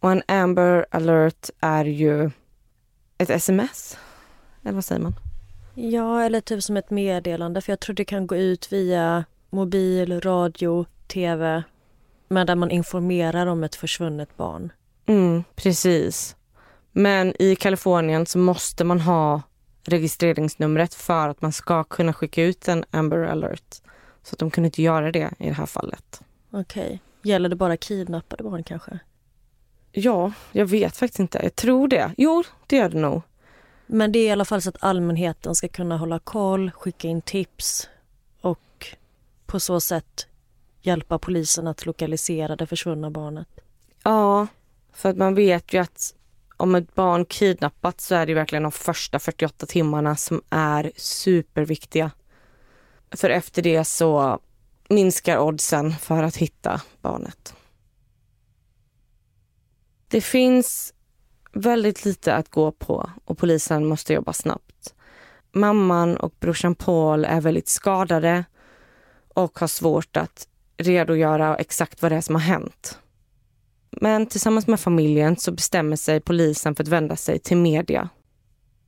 Och 0.00 0.12
en 0.12 0.22
Amber 0.28 0.86
alert 0.90 1.50
är 1.60 1.84
ju 1.84 2.30
ett 3.18 3.30
sms. 3.30 3.98
Eller 4.62 4.74
vad 4.74 4.84
säger 4.84 5.02
man? 5.02 5.14
Ja, 5.74 6.22
eller 6.22 6.40
typ 6.40 6.62
som 6.62 6.76
ett 6.76 6.90
meddelande 6.90 7.60
för 7.60 7.72
jag 7.72 7.80
tror 7.80 7.94
det 7.94 8.04
kan 8.04 8.26
gå 8.26 8.36
ut 8.36 8.72
via 8.72 9.24
mobil, 9.50 10.20
radio, 10.20 10.86
tv 11.06 11.62
men 12.28 12.46
där 12.46 12.54
man 12.54 12.70
informerar 12.70 13.46
om 13.46 13.64
ett 13.64 13.74
försvunnet 13.74 14.36
barn. 14.36 14.72
Mm, 15.06 15.44
precis. 15.56 16.36
Men 16.92 17.42
i 17.42 17.56
Kalifornien 17.56 18.26
så 18.26 18.38
måste 18.38 18.84
man 18.84 19.00
ha 19.00 19.42
registreringsnumret 19.84 20.94
för 20.94 21.28
att 21.28 21.42
man 21.42 21.52
ska 21.52 21.84
kunna 21.84 22.12
skicka 22.12 22.42
ut 22.42 22.68
en 22.68 22.84
Amber 22.90 23.18
alert. 23.18 23.82
Så 24.24 24.34
att 24.34 24.38
de 24.38 24.50
kunde 24.50 24.66
inte 24.66 24.82
göra 24.82 25.12
det 25.12 25.30
i 25.38 25.46
det 25.46 25.54
här 25.54 25.66
fallet. 25.66 26.20
Okej. 26.50 26.84
Okay. 26.84 26.98
Gäller 27.22 27.48
det 27.48 27.56
bara 27.56 27.76
kidnappade 27.76 28.42
barn 28.44 28.62
kanske? 28.62 28.98
Ja, 29.92 30.32
jag 30.52 30.66
vet 30.66 30.96
faktiskt 30.96 31.18
inte. 31.18 31.40
Jag 31.42 31.56
tror 31.56 31.88
det. 31.88 32.12
Jo, 32.16 32.44
det 32.66 32.76
gör 32.76 32.88
det 32.88 33.00
nog. 33.00 33.22
Men 33.86 34.12
det 34.12 34.18
är 34.18 34.26
i 34.26 34.30
alla 34.30 34.44
fall 34.44 34.62
så 34.62 34.68
att 34.68 34.76
allmänheten 34.80 35.54
ska 35.54 35.68
kunna 35.68 35.96
hålla 35.96 36.18
koll, 36.18 36.70
skicka 36.70 37.08
in 37.08 37.22
tips 37.22 37.88
och 38.40 38.86
på 39.46 39.60
så 39.60 39.80
sätt 39.80 40.26
hjälpa 40.82 41.18
polisen 41.18 41.66
att 41.66 41.86
lokalisera 41.86 42.56
det 42.56 42.66
försvunna 42.66 43.10
barnet. 43.10 43.48
Ja, 44.02 44.46
för 44.92 45.08
att 45.08 45.16
man 45.16 45.34
vet 45.34 45.72
ju 45.72 45.78
att 45.78 46.14
om 46.56 46.74
ett 46.74 46.94
barn 46.94 47.24
kidnappats 47.24 48.06
så 48.06 48.14
är 48.14 48.26
det 48.26 48.34
verkligen 48.34 48.62
de 48.62 48.72
första 48.72 49.18
48 49.18 49.66
timmarna 49.66 50.16
som 50.16 50.42
är 50.50 50.92
superviktiga. 50.96 52.10
För 53.16 53.30
efter 53.30 53.62
det 53.62 53.84
så 53.84 54.40
minskar 54.88 55.38
oddsen 55.38 55.92
för 55.92 56.22
att 56.22 56.36
hitta 56.36 56.80
barnet. 57.00 57.54
Det 60.08 60.20
finns 60.20 60.94
väldigt 61.52 62.04
lite 62.04 62.34
att 62.34 62.48
gå 62.48 62.72
på 62.72 63.10
och 63.24 63.38
polisen 63.38 63.86
måste 63.86 64.12
jobba 64.12 64.32
snabbt. 64.32 64.94
Mamman 65.52 66.16
och 66.16 66.34
brorsan 66.40 66.74
Paul 66.74 67.24
är 67.24 67.40
väldigt 67.40 67.68
skadade 67.68 68.44
och 69.28 69.58
har 69.58 69.66
svårt 69.66 70.16
att 70.16 70.48
redogöra 70.76 71.56
exakt 71.56 72.02
vad 72.02 72.12
det 72.12 72.16
är 72.16 72.20
som 72.20 72.34
har 72.34 72.42
hänt. 72.42 72.98
Men 73.90 74.26
tillsammans 74.26 74.66
med 74.66 74.80
familjen 74.80 75.36
så 75.36 75.52
bestämmer 75.52 75.96
sig 75.96 76.20
polisen 76.20 76.74
för 76.74 76.82
att 76.82 76.88
vända 76.88 77.16
sig 77.16 77.38
till 77.38 77.56
media. 77.56 78.08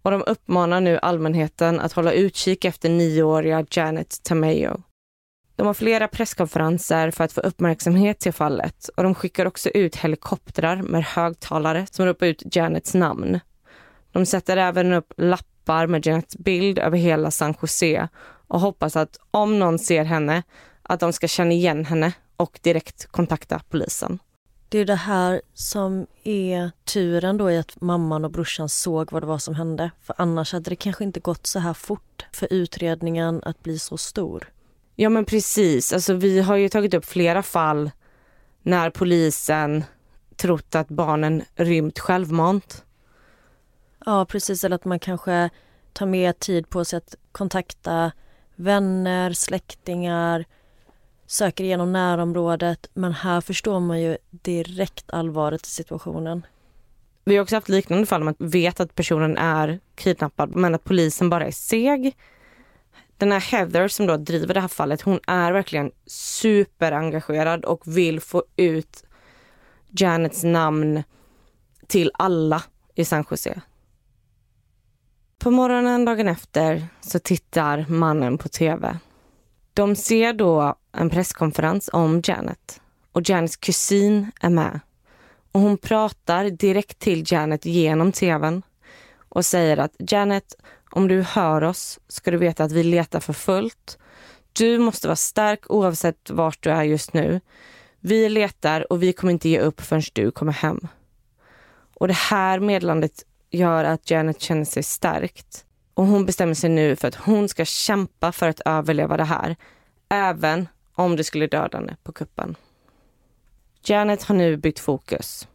Och 0.06 0.12
de 0.12 0.22
uppmanar 0.26 0.80
nu 0.80 0.98
allmänheten 1.02 1.80
att 1.80 1.92
hålla 1.92 2.12
utkik 2.12 2.64
efter 2.64 2.88
nioåriga 2.88 3.66
Janet 3.70 4.22
Tamayo. 4.22 4.82
De 5.56 5.66
har 5.66 5.75
flera 5.75 6.08
presskonferenser 6.08 7.10
för 7.10 7.25
att 7.25 7.32
få 7.32 7.40
uppmärksamhet 7.40 8.18
till 8.18 8.32
fallet 8.32 8.88
och 8.96 9.02
de 9.02 9.14
skickar 9.14 9.46
också 9.46 9.68
ut 9.68 9.96
helikoptrar 9.96 10.76
med 10.76 11.04
högtalare 11.04 11.86
som 11.90 12.06
ropar 12.06 12.26
ut 12.26 12.56
Janets 12.56 12.94
namn. 12.94 13.40
De 14.12 14.26
sätter 14.26 14.56
även 14.56 14.92
upp 14.92 15.12
lappar 15.16 15.86
med 15.86 16.06
Janets 16.06 16.36
bild 16.36 16.78
över 16.78 16.98
hela 16.98 17.30
San 17.30 17.54
Jose 17.62 18.08
och 18.46 18.60
hoppas 18.60 18.96
att 18.96 19.18
om 19.30 19.58
någon 19.58 19.78
ser 19.78 20.04
henne, 20.04 20.42
att 20.82 21.00
de 21.00 21.12
ska 21.12 21.28
känna 21.28 21.52
igen 21.52 21.84
henne 21.84 22.12
och 22.36 22.58
direkt 22.62 23.06
kontakta 23.06 23.60
polisen. 23.68 24.18
Det 24.68 24.78
är 24.78 24.85
det 24.85 24.94
här 24.94 25.42
som 25.54 26.06
är 26.23 26.70
turen 26.85 27.37
då 27.37 27.50
i 27.50 27.58
att 27.58 27.80
mamman 27.80 28.25
och 28.25 28.30
brorsan 28.30 28.68
såg 28.68 29.12
vad 29.12 29.23
det 29.23 29.26
var 29.26 29.38
som 29.38 29.54
hände. 29.54 29.90
För 30.02 30.14
annars 30.18 30.52
hade 30.52 30.70
det 30.70 30.76
kanske 30.76 31.04
inte 31.04 31.20
gått 31.20 31.46
så 31.46 31.58
här 31.58 31.75
fort 31.75 32.26
för 32.32 32.52
utredningen 32.52 33.42
att 33.44 33.62
bli 33.62 33.78
så 33.78 33.96
stor. 33.96 34.49
Ja 34.94 35.08
men 35.08 35.25
precis, 35.25 35.92
alltså 35.92 36.14
vi 36.14 36.40
har 36.40 36.56
ju 36.56 36.68
tagit 36.68 36.94
upp 36.94 37.04
flera 37.04 37.42
fall 37.42 37.90
när 38.62 38.90
polisen 38.90 39.85
trott 40.37 40.75
att 40.75 40.88
barnen 40.88 41.42
rymt 41.54 41.99
självmant. 41.99 42.85
Ja 44.06 44.25
precis, 44.25 44.64
eller 44.64 44.76
att 44.76 44.85
man 44.85 44.99
kanske 44.99 45.50
tar 45.93 46.06
mer 46.06 46.32
tid 46.32 46.69
på 46.69 46.84
sig 46.84 46.97
att 46.97 47.14
kontakta 47.32 48.12
vänner, 48.54 49.32
släktingar, 49.32 50.45
söker 51.26 51.65
igenom 51.65 51.93
närområdet. 51.93 52.91
Men 52.95 53.12
här 53.12 53.41
förstår 53.41 53.80
man 53.80 54.00
ju 54.00 54.17
direkt 54.30 55.10
allvaret 55.10 55.67
i 55.67 55.71
situationen. 55.71 56.47
Vi 57.25 57.36
har 57.36 57.43
också 57.43 57.56
haft 57.56 57.69
liknande 57.69 58.06
fall, 58.06 58.25
man 58.25 58.34
vet 58.39 58.80
att 58.80 58.95
personen 58.95 59.36
är 59.36 59.80
kidnappad 59.95 60.56
men 60.56 60.75
att 60.75 60.84
polisen 60.84 61.30
bara 61.30 61.47
är 61.47 61.50
seg 61.50 62.15
den 63.19 63.32
här 63.32 63.41
Heather 63.41 63.89
som 63.89 64.06
då 64.06 64.17
driver 64.17 64.54
det 64.54 64.60
här 64.60 64.69
fallet, 64.69 65.02
hon 65.02 65.21
är 65.26 65.52
verkligen 65.52 65.91
superengagerad 66.06 67.65
och 67.65 67.82
vill 67.84 68.21
få 68.21 68.45
ut 68.56 69.04
Janets 69.91 70.45
namn 70.45 71.02
till 71.86 72.10
alla 72.15 72.62
i 72.95 73.04
San 73.04 73.25
Jose. 73.30 73.60
På 75.39 75.50
morgonen 75.50 76.04
dagen 76.04 76.28
efter 76.28 76.86
så 77.00 77.19
tittar 77.19 77.86
mannen 77.89 78.39
på 78.39 78.49
tv. 78.49 78.99
De 79.73 79.97
ser 79.97 80.32
då 80.32 80.75
en 80.97 81.11
presskonferens 81.11 81.91
om 81.93 82.23
Janet 82.25 82.80
och 83.13 83.28
Janets 83.30 83.56
kusin 83.56 84.32
är 84.41 84.50
med. 84.50 84.80
Och 85.52 85.61
hon 85.61 85.78
pratar 85.78 86.45
direkt 86.50 86.99
till 86.99 87.25
Janet 87.26 87.67
genom 87.67 88.13
tvn 88.13 88.63
och 89.28 89.45
säger 89.45 89.76
att 89.76 89.93
Janet, 89.99 90.54
om 90.91 91.09
du 91.09 91.23
hör 91.23 91.65
oss 91.65 91.99
ska 92.09 92.30
du 92.30 92.37
veta 92.37 92.65
att 92.65 92.73
vi 92.73 92.82
letar 92.82 93.21
för 93.21 93.32
fullt. 93.32 93.99
Du 94.52 94.78
måste 94.78 95.09
vara 95.09 95.17
stark 95.17 95.71
oavsett 95.71 96.30
vart 96.30 96.63
du 96.63 96.71
är 96.71 96.82
just 96.82 97.13
nu. 97.13 97.41
Vi 98.00 98.28
letar 98.28 98.93
och 98.93 99.02
vi 99.02 99.13
kommer 99.13 99.32
inte 99.32 99.49
ge 99.49 99.61
upp 99.61 99.80
förrän 99.80 100.02
du 100.13 100.30
kommer 100.30 100.52
hem. 100.52 100.89
Och 101.95 102.09
det 102.09 102.17
här 102.17 102.61
meddelandet 102.61 103.23
gör 103.50 103.85
att 103.85 104.11
Janet 104.11 104.41
känner 104.41 104.65
sig 104.65 104.82
stärkt. 104.82 105.65
Och 105.95 106.06
hon 106.06 106.26
bestämmer 106.26 106.54
sig 106.54 106.71
nu 106.71 106.97
för 106.97 107.09
att 107.09 107.15
hon 107.15 107.49
ska 107.49 107.65
kämpa 107.65 108.32
för 108.32 108.49
att 108.49 108.61
överleva 108.65 109.17
det 109.17 109.25
här. 109.25 109.56
Även 110.09 110.69
om 110.97 111.17
det 111.17 111.25
skulle 111.25 111.47
döda 111.47 111.78
henne 111.78 111.97
på 112.02 112.13
kuppen. 112.13 112.56
Janet 113.85 114.23
har 114.23 114.35
nu 114.35 114.56
bytt 114.56 114.78
fokus. 114.78 115.49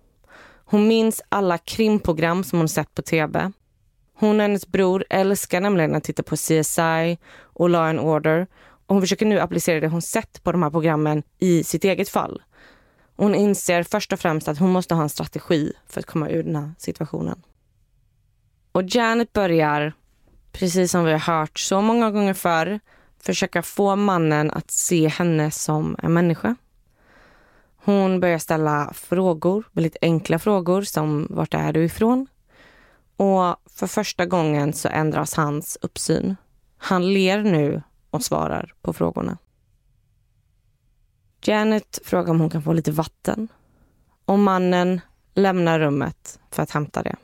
Hon 0.65 0.88
minns 0.88 1.21
alla 1.30 1.58
krimprogram 1.58 2.43
som 2.43 2.60
hon 2.60 2.69
sett 2.69 2.95
på 2.95 3.01
tv. 3.01 3.51
Hon 4.13 4.36
och 4.36 4.41
hennes 4.41 4.67
bror 4.67 5.06
älskar 5.10 5.62
nämligen 5.62 5.95
att 5.95 6.04
titta 6.04 6.23
på 6.23 6.36
CSI 6.36 7.17
och 7.41 7.69
Law 7.69 7.89
and 7.89 7.99
Order 7.99 8.47
och 8.86 8.95
hon 8.95 9.01
försöker 9.01 9.25
nu 9.25 9.39
applicera 9.39 9.80
det 9.80 9.88
hon 9.88 10.01
sett 10.01 10.43
på 10.43 10.51
de 10.51 10.63
här 10.63 10.69
programmen 10.69 11.23
i 11.39 11.63
sitt 11.63 11.84
eget 11.84 12.10
fall. 12.10 12.41
Hon 13.15 13.36
inser 13.36 13.84
först 13.84 14.13
och 14.13 14.19
främst 14.19 14.47
att 14.47 14.58
hon 14.58 14.69
måste 14.69 14.95
ha 14.95 15.04
en 15.04 15.10
strategi 15.10 15.73
för 15.88 15.99
att 15.99 16.06
komma 16.06 16.30
ur 16.30 16.43
den 16.43 16.56
här 16.56 16.71
situationen. 16.77 17.41
Och 18.71 18.84
Janet 18.84 19.34
börjar, 19.34 19.93
precis 20.51 20.91
som 20.91 21.06
vi 21.06 21.12
har 21.12 21.19
hört 21.19 21.60
så 21.60 21.82
många 21.82 22.12
gånger 22.12 22.34
förr, 22.34 22.80
försöka 23.21 23.62
få 23.62 23.95
mannen 23.95 24.51
att 24.51 24.71
se 24.71 25.07
henne 25.07 25.51
som 25.51 25.95
en 26.03 26.13
människa. 26.13 26.55
Hon 27.84 28.19
börjar 28.19 28.39
ställa 28.39 28.93
frågor, 28.93 29.63
väldigt 29.71 29.97
enkla 30.01 30.39
frågor 30.39 30.81
som 30.81 31.27
vart 31.29 31.53
är 31.53 31.73
du 31.73 31.84
ifrån? 31.86 32.27
Och 33.17 33.55
för 33.69 33.88
första 33.88 34.25
gången 34.25 34.73
så 34.73 34.88
ändras 34.88 35.34
hans 35.34 35.77
uppsyn. 35.81 36.36
Han 36.77 37.13
ler 37.13 37.43
nu 37.43 37.81
och 38.10 38.23
svarar 38.23 38.73
på 38.81 38.93
frågorna. 38.93 39.38
Janet 41.43 41.99
frågar 42.05 42.31
om 42.31 42.39
hon 42.39 42.49
kan 42.49 42.63
få 42.63 42.73
lite 42.73 42.91
vatten 42.91 43.47
och 44.25 44.39
mannen 44.39 45.01
lämnar 45.34 45.79
rummet 45.79 46.39
för 46.51 46.63
att 46.63 46.71
hämta 46.71 47.03
det. 47.03 47.15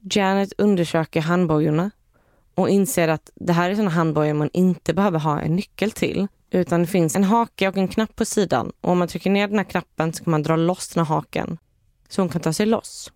Janet 0.00 0.52
undersöker 0.58 1.20
handbojorna 1.20 1.90
och 2.54 2.68
inser 2.68 3.08
att 3.08 3.30
det 3.34 3.52
här 3.52 3.70
är 3.70 3.74
sådana 3.74 3.90
handbojor 3.90 4.34
man 4.34 4.50
inte 4.52 4.94
behöver 4.94 5.18
ha 5.18 5.40
en 5.40 5.56
nyckel 5.56 5.90
till 5.90 6.28
utan 6.50 6.80
det 6.80 6.86
finns 6.86 7.16
en 7.16 7.24
hake 7.24 7.68
och 7.68 7.76
en 7.76 7.88
knapp 7.88 8.16
på 8.16 8.24
sidan 8.24 8.72
och 8.80 8.90
om 8.90 8.98
man 8.98 9.08
trycker 9.08 9.30
ner 9.30 9.48
den 9.48 9.58
här 9.58 9.64
knappen 9.64 10.12
så 10.12 10.24
kan 10.24 10.30
man 10.30 10.42
dra 10.42 10.56
loss 10.56 10.88
den 10.88 11.06
här 11.06 11.14
haken 11.14 11.58
så 12.08 12.22
hon 12.22 12.28
kan 12.28 12.40
ta 12.40 12.52
sig 12.52 12.66
loss. 12.66 13.12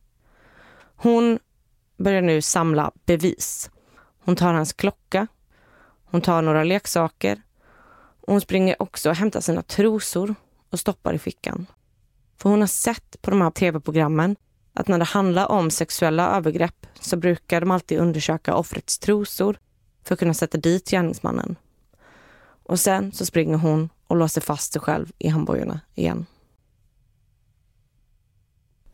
Hon 0.97 1.39
börjar 1.97 2.23
nu 2.23 2.43
samla 2.43 2.93
bevis. 3.07 3.71
Hon 4.25 4.37
tar 4.37 4.55
hans 4.55 4.73
klocka, 4.73 5.27
hon 6.05 6.21
tar 6.21 6.43
några 6.43 6.65
leksaker 6.65 7.43
och 8.21 8.33
hon 8.33 8.41
springer 8.41 8.83
också 8.83 9.11
och 9.11 9.17
hämtar 9.17 9.41
sina 9.41 9.63
trosor 9.63 10.35
och 10.71 10.81
stoppar 10.81 11.15
i 11.15 11.19
fickan. 11.19 11.67
För 12.37 12.51
hon 12.51 12.61
har 12.61 12.67
sett 12.67 13.23
på 13.23 13.31
de 13.31 13.41
här 13.41 13.51
tv-programmen 13.51 14.37
att 14.75 14.89
när 14.89 14.99
det 14.99 15.05
handlar 15.05 15.51
om 15.51 15.71
sexuella 15.71 16.37
övergrepp 16.37 16.87
så 17.01 17.17
brukar 17.17 17.61
de 17.61 17.71
alltid 17.71 17.99
undersöka 17.99 18.55
offrets 18.55 18.99
trosor 18.99 19.59
för 20.03 20.15
att 20.15 20.19
kunna 20.19 20.35
sätta 20.35 20.59
dit 20.59 20.91
gärningsmannen. 20.91 21.57
Och 22.63 22.81
sen 22.81 23.13
så 23.13 23.27
springer 23.27 23.57
hon 23.57 23.89
och 24.07 24.17
låser 24.17 24.41
fast 24.41 24.73
sig 24.73 24.83
själv 24.83 25.13
i 25.19 25.29
handbojorna 25.29 25.81
igen. 25.95 26.27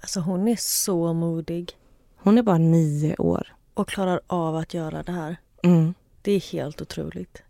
Alltså 0.01 0.21
hon 0.21 0.49
är 0.49 0.57
så 0.59 1.13
modig. 1.13 1.73
Hon 2.17 2.39
är 2.39 2.43
bara 2.43 2.59
nio 2.59 3.17
år. 3.17 3.55
Och 3.75 3.89
klarar 3.89 4.21
av 4.27 4.57
att 4.57 4.75
göra 4.75 5.03
det 5.03 5.13
här. 5.13 5.37
Mm. 5.63 5.95
Det 6.23 6.33
är 6.33 6.41
helt 6.41 6.81
otroligt. 6.81 7.43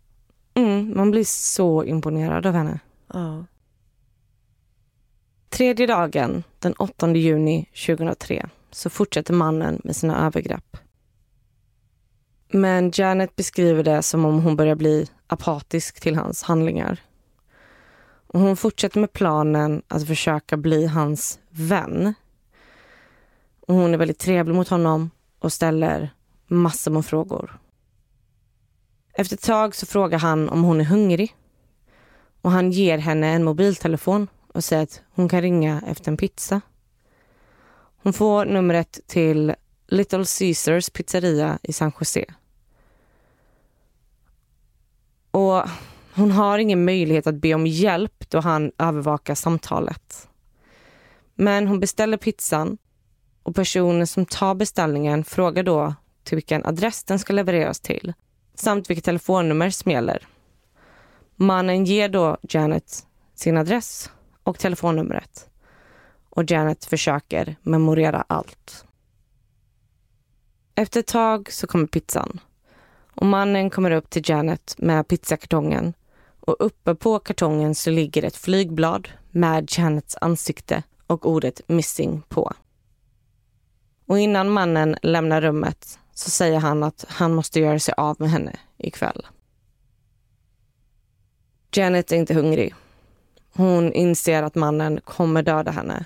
Mm, 0.53 0.93
man 0.97 1.11
blir 1.11 1.23
så 1.23 1.83
imponerad 1.83 2.45
av 2.45 2.53
henne. 2.53 2.79
Ja. 3.13 3.45
Tredje 5.51 5.87
dagen, 5.87 6.43
den 6.59 6.73
8 6.73 7.15
juni 7.15 7.65
2003, 7.85 8.49
så 8.71 8.89
fortsätter 8.89 9.33
mannen 9.33 9.81
med 9.83 9.95
sina 9.95 10.25
övergrepp. 10.25 10.77
Men 12.51 12.91
Janet 12.93 13.35
beskriver 13.35 13.83
det 13.83 14.01
som 14.01 14.25
om 14.25 14.43
hon 14.43 14.55
börjar 14.55 14.75
bli 14.75 15.07
apatisk 15.27 16.01
till 16.01 16.15
hans 16.15 16.43
handlingar. 16.43 16.99
Och 18.27 18.39
hon 18.39 18.57
fortsätter 18.57 18.99
med 18.99 19.13
planen 19.13 19.81
att 19.87 20.07
försöka 20.07 20.57
bli 20.57 20.85
hans 20.85 21.39
vän. 21.49 22.13
Och 23.67 23.75
hon 23.75 23.93
är 23.93 23.97
väldigt 23.97 24.19
trevlig 24.19 24.55
mot 24.55 24.67
honom 24.67 25.09
och 25.39 25.53
ställer 25.53 26.13
massor 26.47 26.91
med 26.91 27.05
frågor. 27.05 27.59
Efter 29.13 29.35
ett 29.35 29.43
tag 29.43 29.75
så 29.75 29.85
frågar 29.85 30.19
han 30.19 30.49
om 30.49 30.63
hon 30.63 30.81
är 30.81 30.85
hungrig. 30.85 31.35
Och 32.41 32.51
han 32.51 32.71
ger 32.71 32.97
henne 32.97 33.27
en 33.27 33.43
mobiltelefon 33.43 34.27
och 34.53 34.63
säger 34.63 34.83
att 34.83 35.01
hon 35.15 35.29
kan 35.29 35.41
ringa 35.41 35.81
efter 35.87 36.11
en 36.11 36.17
pizza. 36.17 36.61
Hon 38.03 38.13
får 38.13 38.45
numret 38.45 38.99
till 39.07 39.55
Little 39.87 40.25
Caesars 40.39 40.89
pizzeria 40.89 41.59
i 41.63 41.73
San 41.73 41.91
Jose. 41.99 42.25
Och 45.31 45.63
hon 46.15 46.31
har 46.31 46.59
ingen 46.59 46.85
möjlighet 46.85 47.27
att 47.27 47.35
be 47.35 47.53
om 47.53 47.67
hjälp 47.67 48.29
då 48.29 48.39
han 48.39 48.71
övervakar 48.77 49.35
samtalet. 49.35 50.27
Men 51.35 51.67
hon 51.67 51.79
beställer 51.79 52.17
pizzan 52.17 52.77
och 53.43 53.55
personen 53.55 54.07
som 54.07 54.25
tar 54.25 54.55
beställningen 54.55 55.23
frågar 55.23 55.63
då 55.63 55.95
till 56.23 56.35
vilken 56.35 56.65
adress 56.65 57.03
den 57.03 57.19
ska 57.19 57.33
levereras 57.33 57.79
till 57.79 58.13
samt 58.55 58.89
vilket 58.89 59.05
telefonnummer 59.05 59.69
som 59.69 59.91
gäller. 59.91 60.27
Mannen 61.35 61.85
ger 61.85 62.09
då 62.09 62.37
Janet 62.41 63.05
sin 63.35 63.57
adress 63.57 64.09
och 64.43 64.59
telefonnumret 64.59 65.49
och 66.29 66.51
Janet 66.51 66.85
försöker 66.85 67.55
memorera 67.61 68.25
allt. 68.27 68.85
Efter 70.75 70.99
ett 70.99 71.07
tag 71.07 71.51
så 71.51 71.67
kommer 71.67 71.87
pizzan 71.87 72.39
och 73.15 73.25
mannen 73.25 73.69
kommer 73.69 73.91
upp 73.91 74.09
till 74.09 74.29
Janet 74.29 74.75
med 74.77 75.07
pizzakartongen 75.07 75.93
och 76.39 76.55
uppe 76.59 76.95
på 76.95 77.19
kartongen 77.19 77.75
så 77.75 77.89
ligger 77.89 78.23
ett 78.23 78.35
flygblad 78.35 79.09
med 79.31 79.69
Janets 79.77 80.17
ansikte 80.21 80.83
och 81.07 81.25
ordet 81.25 81.61
missing 81.67 82.21
på. 82.29 82.53
Och 84.05 84.19
innan 84.19 84.49
mannen 84.49 84.95
lämnar 85.01 85.41
rummet 85.41 85.99
så 86.13 86.29
säger 86.29 86.59
han 86.59 86.83
att 86.83 87.05
han 87.07 87.33
måste 87.33 87.59
göra 87.59 87.79
sig 87.79 87.93
av 87.97 88.15
med 88.19 88.29
henne 88.29 88.59
ikväll. 88.77 89.27
Janet 91.71 92.11
är 92.11 92.15
inte 92.15 92.33
hungrig. 92.33 92.75
Hon 93.53 93.93
inser 93.93 94.43
att 94.43 94.55
mannen 94.55 94.99
kommer 95.03 95.43
döda 95.43 95.71
henne. 95.71 96.05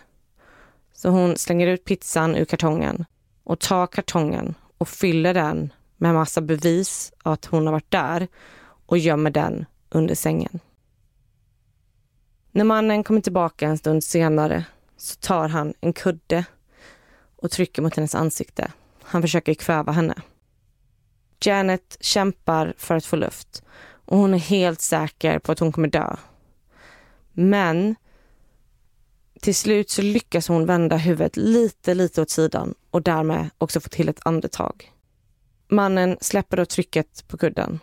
Så 0.93 1.09
hon 1.09 1.37
slänger 1.37 1.67
ut 1.67 1.85
pizzan 1.85 2.35
ur 2.35 2.45
kartongen 2.45 3.05
och 3.43 3.59
tar 3.59 3.87
kartongen 3.87 4.55
och 4.77 4.87
fyller 4.87 5.33
den 5.33 5.73
med 5.97 6.13
massa 6.13 6.41
bevis 6.41 7.13
att 7.23 7.45
hon 7.45 7.65
har 7.65 7.73
varit 7.73 7.91
där 7.91 8.27
och 8.85 8.97
gömmer 8.97 9.31
den 9.31 9.65
under 9.89 10.15
sängen. 10.15 10.59
När 12.51 12.63
mannen 12.63 13.03
kommer 13.03 13.21
tillbaka 13.21 13.67
en 13.67 13.77
stund 13.77 14.03
senare 14.03 14.65
så 14.97 15.15
tar 15.15 15.47
han 15.49 15.73
en 15.81 15.93
kudde 15.93 16.45
och 17.35 17.51
trycker 17.51 17.81
mot 17.81 17.95
hennes 17.95 18.15
ansikte. 18.15 18.71
Han 19.01 19.21
försöker 19.21 19.53
kväva 19.53 19.91
henne. 19.91 20.15
Janet 21.39 21.97
kämpar 21.99 22.73
för 22.77 22.95
att 22.95 23.05
få 23.05 23.15
luft 23.15 23.63
och 24.05 24.17
hon 24.17 24.33
är 24.33 24.37
helt 24.37 24.81
säker 24.81 25.39
på 25.39 25.51
att 25.51 25.59
hon 25.59 25.71
kommer 25.71 25.87
dö. 25.87 26.15
Men 27.37 27.95
till 29.41 29.55
slut 29.55 29.89
så 29.89 30.01
lyckas 30.01 30.47
hon 30.47 30.65
vända 30.65 30.97
huvudet 30.97 31.37
lite, 31.37 31.93
lite 31.93 32.21
åt 32.21 32.29
sidan 32.29 32.73
och 32.91 33.01
därmed 33.01 33.49
också 33.57 33.79
få 33.79 33.89
till 33.89 34.09
ett 34.09 34.19
andetag. 34.25 34.91
Mannen 35.67 36.17
släpper 36.21 36.57
då 36.57 36.65
trycket 36.65 37.27
på 37.27 37.37
kudden 37.37 37.79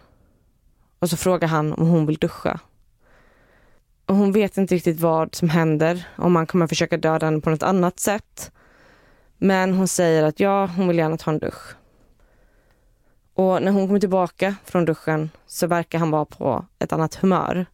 och 0.98 1.10
så 1.10 1.16
frågar 1.16 1.48
han 1.48 1.72
om 1.72 1.86
hon 1.86 2.06
vill 2.06 2.16
duscha. 2.16 2.60
Och 4.06 4.16
hon 4.16 4.32
vet 4.32 4.56
inte 4.56 4.74
riktigt 4.74 5.00
vad 5.00 5.34
som 5.34 5.48
händer, 5.48 6.08
om 6.16 6.36
han 6.36 6.46
kommer 6.46 6.66
försöka 6.66 6.96
döda 6.96 7.26
henne 7.26 7.40
på 7.40 7.50
något 7.50 7.62
annat 7.62 8.00
sätt. 8.00 8.52
Men 9.38 9.74
hon 9.74 9.88
säger 9.88 10.22
att 10.22 10.40
ja, 10.40 10.66
hon 10.66 10.88
vill 10.88 10.98
gärna 10.98 11.16
ta 11.16 11.30
en 11.30 11.38
dusch. 11.38 11.76
Och 13.34 13.62
när 13.62 13.72
hon 13.72 13.86
kommer 13.86 14.00
tillbaka 14.00 14.54
från 14.64 14.84
duschen 14.84 15.30
så 15.46 15.66
verkar 15.66 15.98
han 15.98 16.10
vara 16.10 16.24
på 16.24 16.66
ett 16.78 16.92
annat 16.92 17.14
humör. 17.14 17.66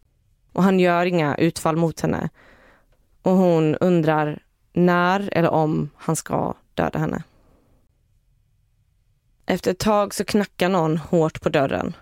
Och 0.58 0.64
han 0.64 0.80
gör 0.80 1.06
inga 1.06 1.34
utfall 1.34 1.76
mot 1.76 2.00
henne. 2.00 2.28
Och 3.22 3.32
hon 3.32 3.74
undrar 3.74 4.42
när 4.72 5.28
eller 5.32 5.50
om 5.50 5.90
han 5.96 6.16
ska 6.16 6.54
döda 6.74 6.98
henne. 6.98 7.22
Efter 9.46 9.70
ett 9.70 9.78
tag 9.78 10.14
så 10.14 10.24
knackar 10.24 10.68
någon 10.68 10.96
hårt 10.96 11.40
på 11.40 11.48
dörren. 11.48 11.96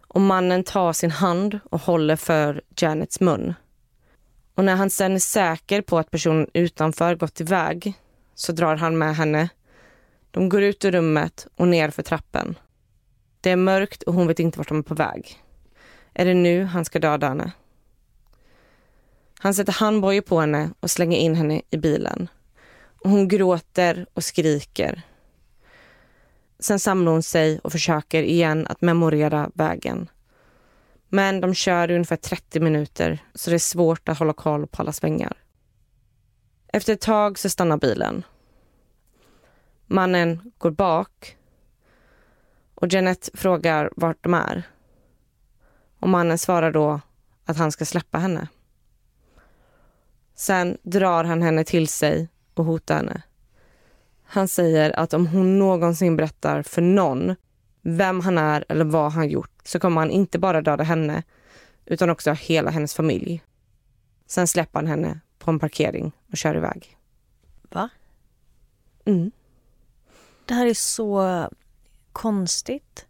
Och 0.00 0.20
mannen 0.20 0.64
tar 0.64 0.92
sin 0.92 1.10
hand 1.10 1.58
och 1.70 1.80
håller 1.80 2.16
för 2.16 2.62
Janets 2.76 3.20
mun. 3.20 3.54
Och 4.54 4.64
när 4.64 4.76
han 4.76 4.90
sen 4.90 5.14
är 5.14 5.18
säker 5.18 5.82
på 5.82 5.98
att 5.98 6.10
personen 6.10 6.50
utanför 6.52 7.14
gått 7.14 7.40
iväg 7.40 7.94
så 8.34 8.52
drar 8.52 8.76
han 8.76 8.98
med 8.98 9.16
henne. 9.16 9.48
De 10.30 10.48
går 10.48 10.62
ut 10.62 10.84
ur 10.84 10.92
rummet 10.92 11.46
och 11.56 11.68
ner 11.68 11.90
för 11.90 12.02
trappen. 12.02 12.58
Det 13.40 13.50
är 13.50 13.56
mörkt 13.56 14.02
och 14.02 14.14
hon 14.14 14.26
vet 14.26 14.38
inte 14.38 14.58
vart 14.58 14.68
de 14.68 14.78
är 14.78 14.82
på 14.82 14.94
väg. 14.94 15.42
Är 16.18 16.24
det 16.24 16.34
nu 16.34 16.64
han 16.64 16.84
ska 16.84 16.98
döda 16.98 17.28
henne? 17.28 17.52
Han 19.38 19.54
sätter 19.54 19.72
handbojor 19.72 20.20
på 20.20 20.40
henne 20.40 20.70
och 20.80 20.90
slänger 20.90 21.18
in 21.18 21.34
henne 21.34 21.62
i 21.70 21.76
bilen. 21.76 22.28
Och 23.02 23.10
hon 23.10 23.28
gråter 23.28 24.06
och 24.14 24.24
skriker. 24.24 25.02
Sen 26.58 26.78
samlar 26.78 27.12
hon 27.12 27.22
sig 27.22 27.58
och 27.58 27.72
försöker 27.72 28.22
igen 28.22 28.66
att 28.66 28.80
memorera 28.80 29.50
vägen. 29.54 30.08
Men 31.08 31.40
de 31.40 31.54
kör 31.54 31.90
ungefär 31.90 32.16
30 32.16 32.60
minuter 32.60 33.18
så 33.34 33.50
det 33.50 33.56
är 33.56 33.58
svårt 33.58 34.08
att 34.08 34.18
hålla 34.18 34.32
koll 34.32 34.66
på 34.66 34.82
alla 34.82 34.92
svängar. 34.92 35.36
Efter 36.72 36.92
ett 36.92 37.00
tag 37.00 37.38
så 37.38 37.50
stannar 37.50 37.76
bilen. 37.76 38.24
Mannen 39.86 40.52
går 40.58 40.70
bak 40.70 41.36
och 42.74 42.92
Janet 42.92 43.30
frågar 43.34 43.90
vart 43.96 44.24
de 44.24 44.34
är. 44.34 44.75
Och 45.98 46.08
mannen 46.08 46.38
svarar 46.38 46.72
då 46.72 47.00
att 47.44 47.56
han 47.56 47.72
ska 47.72 47.84
släppa 47.84 48.18
henne. 48.18 48.48
Sen 50.34 50.78
drar 50.82 51.24
han 51.24 51.42
henne 51.42 51.64
till 51.64 51.88
sig 51.88 52.28
och 52.54 52.64
hotar 52.64 52.96
henne. 52.96 53.22
Han 54.24 54.48
säger 54.48 54.98
att 54.98 55.14
om 55.14 55.26
hon 55.26 55.58
någonsin 55.58 56.16
berättar 56.16 56.62
för 56.62 56.82
någon 56.82 57.36
vem 57.82 58.20
han 58.20 58.38
är 58.38 58.64
eller 58.68 58.84
vad 58.84 59.12
han 59.12 59.28
gjort 59.28 59.50
så 59.64 59.80
kommer 59.80 60.00
han 60.00 60.10
inte 60.10 60.38
bara 60.38 60.62
döda 60.62 60.84
henne 60.84 61.22
utan 61.84 62.10
också 62.10 62.32
hela 62.32 62.70
hennes 62.70 62.94
familj. 62.94 63.42
Sen 64.26 64.46
släpper 64.46 64.78
han 64.78 64.86
henne 64.86 65.20
på 65.38 65.50
en 65.50 65.58
parkering 65.58 66.12
och 66.30 66.36
kör 66.36 66.56
iväg. 66.56 66.96
Va? 67.62 67.88
Mm. 69.04 69.30
Det 70.46 70.54
här 70.54 70.66
är 70.66 70.74
så 70.74 71.48
konstigt. 72.12 73.05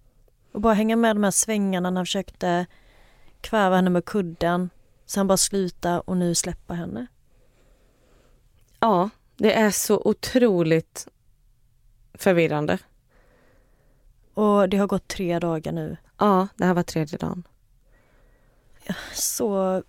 Och 0.57 0.63
bara 0.63 0.75
hänga 0.75 0.97
med 0.97 1.17
de 1.17 1.25
här 1.25 1.31
svängarna 1.31 1.91
när 1.91 1.99
han 1.99 2.07
försökte 2.07 2.67
kväva 3.41 3.77
henne 3.77 3.91
med 3.91 4.05
kudden. 4.05 4.71
Sen 5.07 5.27
bara 5.27 5.37
sluta 5.37 6.01
och 6.01 6.17
nu 6.17 6.35
släppa 6.35 6.75
henne. 6.75 7.07
Ja, 8.81 9.11
det 9.37 9.53
är 9.53 9.71
så 9.71 10.03
otroligt 10.05 11.09
förvirrande. 12.15 12.79
Och 14.35 14.69
det 14.69 14.77
har 14.77 14.87
gått 14.87 15.09
tre 15.09 15.39
dagar 15.39 15.73
nu. 15.73 15.97
Ja, 16.19 16.49
det 16.57 16.65
här 16.65 16.75
var 16.75 16.83
tredje 16.83 17.19
dagen. 17.19 17.43
Så 19.15 19.83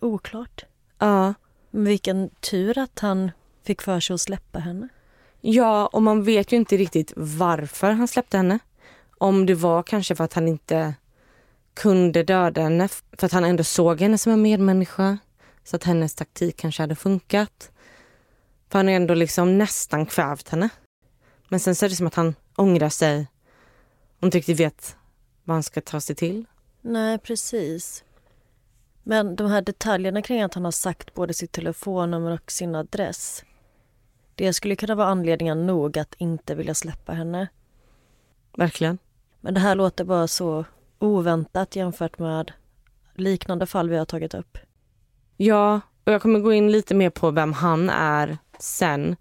oklart. 0.00 0.64
Ja. 0.98 1.34
Men 1.70 1.84
vilken 1.84 2.28
tur 2.28 2.78
att 2.78 2.98
han 2.98 3.30
fick 3.62 3.82
för 3.82 4.00
sig 4.00 4.14
att 4.14 4.20
släppa 4.20 4.58
henne. 4.58 4.88
Ja, 5.40 5.86
och 5.86 6.02
man 6.02 6.22
vet 6.22 6.52
ju 6.52 6.56
inte 6.56 6.76
riktigt 6.76 7.12
varför 7.16 7.90
han 7.90 8.08
släppte 8.08 8.36
henne. 8.36 8.58
Om 9.22 9.46
det 9.46 9.54
var 9.54 9.82
kanske 9.82 10.14
för 10.14 10.24
att 10.24 10.32
han 10.32 10.48
inte 10.48 10.94
kunde 11.74 12.22
döda 12.22 12.62
henne, 12.62 12.88
för 12.88 13.26
att 13.26 13.32
han 13.32 13.44
ändå 13.44 13.64
såg 13.64 14.00
henne 14.00 14.18
som 14.18 14.32
en 14.32 14.42
medmänniska. 14.42 15.18
Så 15.64 15.76
att 15.76 15.84
hennes 15.84 16.14
taktik 16.14 16.56
kanske 16.56 16.82
hade 16.82 16.94
funkat. 16.94 17.70
För 18.68 18.78
han 18.78 18.86
har 18.86 18.94
ändå 18.94 19.14
liksom 19.14 19.58
nästan 19.58 20.06
kvävt 20.06 20.48
henne. 20.48 20.68
Men 21.48 21.60
sen 21.60 21.74
så 21.74 21.84
är 21.84 21.88
det 21.90 21.96
som 21.96 22.06
att 22.06 22.14
han 22.14 22.34
ångrar 22.56 22.88
sig 22.88 23.26
och 24.18 24.24
inte 24.24 24.38
riktigt 24.38 24.60
vet 24.60 24.96
vad 25.44 25.54
han 25.56 25.62
ska 25.62 25.80
ta 25.80 26.00
sig 26.00 26.16
till. 26.16 26.44
Nej, 26.80 27.18
precis. 27.18 28.04
Men 29.02 29.36
de 29.36 29.50
här 29.50 29.62
detaljerna 29.62 30.22
kring 30.22 30.42
att 30.42 30.54
han 30.54 30.64
har 30.64 30.72
sagt 30.72 31.14
både 31.14 31.34
sitt 31.34 31.52
telefonnummer 31.52 32.30
och 32.30 32.50
sin 32.50 32.74
adress. 32.74 33.44
Det 34.34 34.52
skulle 34.52 34.76
kunna 34.76 34.94
vara 34.94 35.08
anledningar 35.08 35.54
nog 35.54 35.98
att 35.98 36.14
inte 36.18 36.54
vilja 36.54 36.74
släppa 36.74 37.12
henne. 37.12 37.48
Verkligen. 38.56 38.98
Men 39.40 39.54
det 39.54 39.60
här 39.60 39.74
låter 39.74 40.04
bara 40.04 40.28
så 40.28 40.64
oväntat 40.98 41.76
jämfört 41.76 42.18
med 42.18 42.52
liknande 43.14 43.66
fall 43.66 43.88
vi 43.88 43.96
har 43.96 44.04
tagit 44.04 44.34
upp. 44.34 44.58
Ja, 45.36 45.80
och 46.04 46.12
jag 46.12 46.22
kommer 46.22 46.40
gå 46.40 46.52
in 46.52 46.72
lite 46.72 46.94
mer 46.94 47.10
på 47.10 47.30
vem 47.30 47.52
han 47.52 47.90
är 47.90 48.38
sen. 48.58 49.16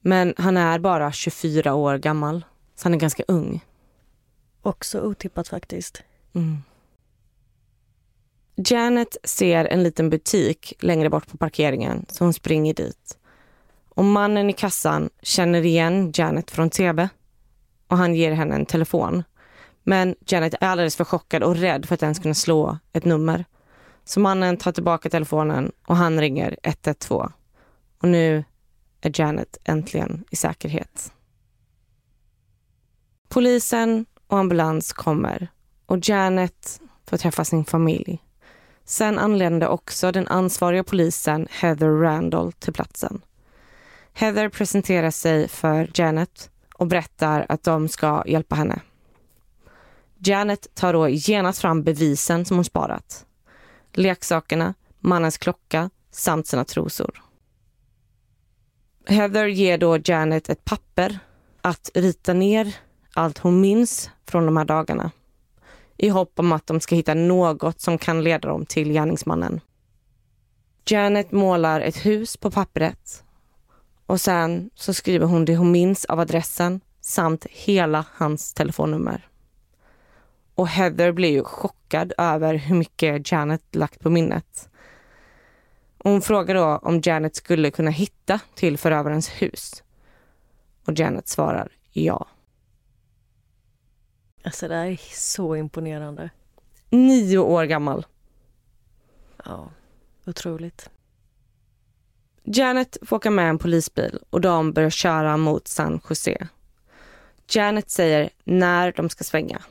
Men 0.00 0.34
han 0.36 0.56
är 0.56 0.78
bara 0.78 1.12
24 1.12 1.74
år 1.74 1.98
gammal, 1.98 2.44
så 2.74 2.84
han 2.84 2.94
är 2.94 2.98
ganska 2.98 3.24
ung. 3.28 3.64
Också 4.62 5.00
otippat 5.00 5.48
faktiskt. 5.48 6.02
Mm. 6.34 6.62
Janet 8.56 9.16
ser 9.24 9.64
en 9.64 9.82
liten 9.82 10.10
butik 10.10 10.74
längre 10.80 11.10
bort 11.10 11.28
på 11.28 11.36
parkeringen 11.36 12.06
så 12.08 12.24
hon 12.24 12.34
springer 12.34 12.74
dit. 12.74 13.18
Och 13.88 14.04
mannen 14.04 14.50
i 14.50 14.52
kassan 14.52 15.10
känner 15.22 15.64
igen 15.64 16.12
Janet 16.14 16.50
från 16.50 16.70
tv 16.70 17.08
och 17.92 17.98
han 17.98 18.14
ger 18.14 18.32
henne 18.32 18.54
en 18.54 18.66
telefon. 18.66 19.22
Men 19.82 20.14
Janet 20.26 20.54
är 20.54 20.64
alldeles 20.64 20.96
för 20.96 21.04
chockad 21.04 21.42
och 21.42 21.56
rädd 21.56 21.86
för 21.86 21.94
att 21.94 22.02
ens 22.02 22.18
kunna 22.18 22.34
slå 22.34 22.78
ett 22.92 23.04
nummer. 23.04 23.44
Så 24.04 24.20
mannen 24.20 24.56
tar 24.56 24.72
tillbaka 24.72 25.10
telefonen 25.10 25.72
och 25.86 25.96
han 25.96 26.20
ringer 26.20 26.56
112. 26.62 27.32
Och 27.98 28.08
nu 28.08 28.44
är 29.00 29.20
Janet 29.20 29.56
äntligen 29.64 30.24
i 30.30 30.36
säkerhet. 30.36 31.12
Polisen 33.28 34.06
och 34.26 34.38
ambulans 34.38 34.92
kommer 34.92 35.48
och 35.86 36.08
Janet 36.08 36.80
får 37.06 37.16
träffa 37.16 37.44
sin 37.44 37.64
familj. 37.64 38.18
Sen 38.84 39.18
anlände 39.18 39.68
också 39.68 40.12
den 40.12 40.28
ansvariga 40.28 40.84
polisen 40.84 41.48
Heather 41.50 42.00
Randall 42.00 42.52
till 42.52 42.72
platsen. 42.72 43.24
Heather 44.12 44.48
presenterar 44.48 45.10
sig 45.10 45.48
för 45.48 45.90
Janet 45.94 46.51
och 46.82 46.88
berättar 46.88 47.46
att 47.48 47.62
de 47.62 47.88
ska 47.88 48.22
hjälpa 48.26 48.54
henne. 48.54 48.80
Janet 50.18 50.74
tar 50.74 50.92
då 50.92 51.08
genast 51.08 51.60
fram 51.60 51.82
bevisen 51.82 52.44
som 52.44 52.56
hon 52.56 52.64
sparat. 52.64 53.26
Leksakerna, 53.92 54.74
mannens 55.00 55.38
klocka 55.38 55.90
samt 56.10 56.46
sina 56.46 56.64
trosor. 56.64 57.22
Heather 59.06 59.46
ger 59.46 59.78
då 59.78 59.98
Janet 60.04 60.48
ett 60.48 60.64
papper 60.64 61.18
att 61.60 61.90
rita 61.94 62.32
ner 62.32 62.76
allt 63.14 63.38
hon 63.38 63.60
minns 63.60 64.10
från 64.26 64.46
de 64.46 64.56
här 64.56 64.64
dagarna 64.64 65.10
i 65.96 66.08
hopp 66.08 66.38
om 66.38 66.52
att 66.52 66.66
de 66.66 66.80
ska 66.80 66.94
hitta 66.94 67.14
något 67.14 67.80
som 67.80 67.98
kan 67.98 68.24
leda 68.24 68.48
dem 68.48 68.66
till 68.66 68.92
gärningsmannen. 68.92 69.60
Janet 70.86 71.32
målar 71.32 71.80
ett 71.80 72.06
hus 72.06 72.36
på 72.36 72.50
pappret 72.50 73.24
och 74.12 74.20
sen 74.20 74.70
så 74.74 74.94
skriver 74.94 75.26
hon 75.26 75.44
det 75.44 75.56
hon 75.56 75.72
minns 75.72 76.04
av 76.04 76.20
adressen 76.20 76.80
samt 77.00 77.46
hela 77.50 78.06
hans 78.12 78.54
telefonnummer. 78.54 79.28
Och 80.54 80.68
Heather 80.68 81.12
blir 81.12 81.30
ju 81.30 81.44
chockad 81.44 82.12
över 82.18 82.54
hur 82.54 82.76
mycket 82.76 83.32
Janet 83.32 83.62
lagt 83.74 84.00
på 84.00 84.10
minnet. 84.10 84.68
hon 85.98 86.22
frågar 86.22 86.54
då 86.54 86.88
om 86.88 87.00
Janet 87.04 87.36
skulle 87.36 87.70
kunna 87.70 87.90
hitta 87.90 88.40
till 88.54 88.78
förövarens 88.78 89.28
hus. 89.28 89.82
Och 90.86 90.98
Janet 90.98 91.28
svarar 91.28 91.68
ja. 91.92 92.26
Alltså 94.44 94.68
det 94.68 94.74
här 94.74 94.86
är 94.86 95.00
så 95.12 95.56
imponerande. 95.56 96.30
Nio 96.90 97.38
år 97.38 97.64
gammal. 97.64 98.06
Ja, 99.44 99.70
otroligt. 100.26 100.90
Janet 102.44 102.96
får 103.02 103.16
åka 103.16 103.30
med 103.30 103.48
en 103.48 103.58
polisbil 103.58 104.18
och 104.30 104.40
de 104.40 104.72
börjar 104.72 104.90
köra 104.90 105.36
mot 105.36 105.68
San 105.68 106.00
Jose. 106.08 106.48
Janet 107.48 107.90
säger 107.90 108.30
när 108.44 108.92
de 108.92 109.08
ska 109.08 109.24
svänga. 109.24 109.62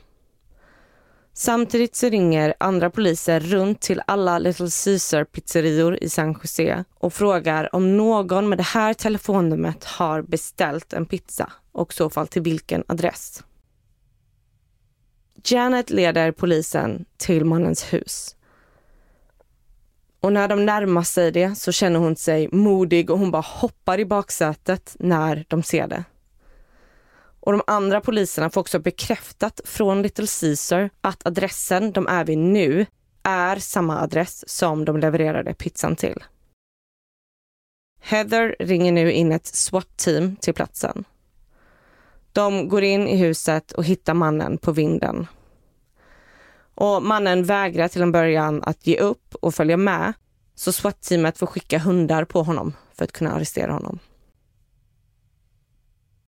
Samtidigt 1.34 1.96
så 1.96 2.08
ringer 2.08 2.54
andra 2.60 2.90
poliser 2.90 3.40
runt 3.40 3.80
till 3.80 4.02
alla 4.06 4.38
Little 4.38 4.68
Caesar 4.84 5.24
pizzerior 5.24 5.98
i 6.02 6.08
San 6.08 6.36
Jose 6.42 6.84
och 6.94 7.14
frågar 7.14 7.74
om 7.74 7.96
någon 7.96 8.48
med 8.48 8.58
det 8.58 8.62
här 8.62 8.94
telefonnumret 8.94 9.84
har 9.84 10.22
beställt 10.22 10.92
en 10.92 11.06
pizza 11.06 11.52
och 11.72 11.92
i 11.92 11.94
så 11.94 12.10
fall 12.10 12.26
till 12.26 12.42
vilken 12.42 12.84
adress. 12.86 13.44
Janet 15.44 15.90
leder 15.90 16.32
polisen 16.32 17.04
till 17.16 17.44
mannens 17.44 17.92
hus. 17.92 18.36
Och 20.22 20.32
när 20.32 20.48
de 20.48 20.66
närmar 20.66 21.02
sig 21.02 21.32
det 21.32 21.54
så 21.54 21.72
känner 21.72 22.00
hon 22.00 22.16
sig 22.16 22.48
modig 22.52 23.10
och 23.10 23.18
hon 23.18 23.30
bara 23.30 23.42
hoppar 23.42 24.00
i 24.00 24.04
baksätet 24.04 24.96
när 24.98 25.44
de 25.48 25.62
ser 25.62 25.88
det. 25.88 26.04
Och 27.40 27.52
de 27.52 27.62
andra 27.66 28.00
poliserna 28.00 28.50
får 28.50 28.60
också 28.60 28.78
bekräftat 28.78 29.60
från 29.64 30.02
Little 30.02 30.26
Caesar 30.40 30.90
att 31.00 31.26
adressen 31.26 31.92
de 31.92 32.06
är 32.06 32.24
vid 32.24 32.38
nu 32.38 32.86
är 33.22 33.56
samma 33.56 34.00
adress 34.00 34.48
som 34.48 34.84
de 34.84 34.96
levererade 34.96 35.54
pizzan 35.54 35.96
till. 35.96 36.24
Heather 38.00 38.56
ringer 38.58 38.92
nu 38.92 39.12
in 39.12 39.32
ett 39.32 39.46
SWAT-team 39.46 40.36
till 40.36 40.54
platsen. 40.54 41.04
De 42.32 42.68
går 42.68 42.82
in 42.82 43.08
i 43.08 43.16
huset 43.16 43.72
och 43.72 43.84
hittar 43.84 44.14
mannen 44.14 44.58
på 44.58 44.72
vinden. 44.72 45.26
Och 46.74 47.02
mannen 47.02 47.44
vägrar 47.44 47.88
till 47.88 48.02
en 48.02 48.12
början 48.12 48.62
att 48.62 48.86
ge 48.86 48.98
upp 48.98 49.34
och 49.34 49.54
följa 49.54 49.76
med. 49.76 50.12
Så 50.54 50.72
SWAT-teamet 50.72 51.38
får 51.38 51.46
skicka 51.46 51.78
hundar 51.78 52.24
på 52.24 52.42
honom 52.42 52.72
för 52.94 53.04
att 53.04 53.12
kunna 53.12 53.32
arrestera 53.32 53.72
honom. 53.72 53.98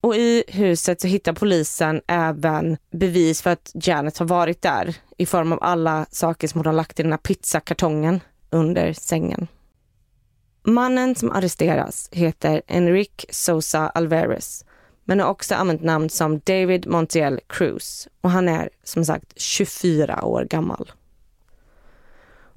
Och 0.01 0.17
i 0.17 0.45
huset 0.49 1.01
så 1.01 1.07
hittar 1.07 1.33
polisen 1.33 2.01
även 2.07 2.77
bevis 2.91 3.43
för 3.43 3.51
att 3.51 3.73
Janet 3.75 4.19
har 4.19 4.27
varit 4.27 4.63
där 4.63 4.97
i 5.19 5.27
form 5.27 5.53
av 5.53 5.59
alla 5.63 6.07
saker 6.11 6.49
som 6.49 6.59
hon 6.59 6.67
har 6.67 6.73
lagt 6.73 7.01
i 7.01 7.03
den 7.03 7.13
här 7.13 7.19
pizzakartongen 7.19 8.21
under 8.51 8.93
sängen. 8.93 9.47
Mannen 10.67 11.15
som 11.15 11.33
arresteras 11.33 12.09
heter 12.13 12.63
Enrique 12.67 13.27
Sosa 13.31 13.89
Alvarez 13.89 14.65
men 15.05 15.21
har 15.21 15.29
också 15.29 15.55
använt 15.55 15.83
namn 15.83 16.11
som 16.11 16.39
David 16.39 16.87
Montiel 16.87 17.41
Cruz 17.47 18.09
och 18.21 18.31
han 18.31 18.49
är 18.49 18.69
som 18.85 19.05
sagt 19.05 19.33
24 19.37 20.25
år 20.25 20.45
gammal. 20.45 20.93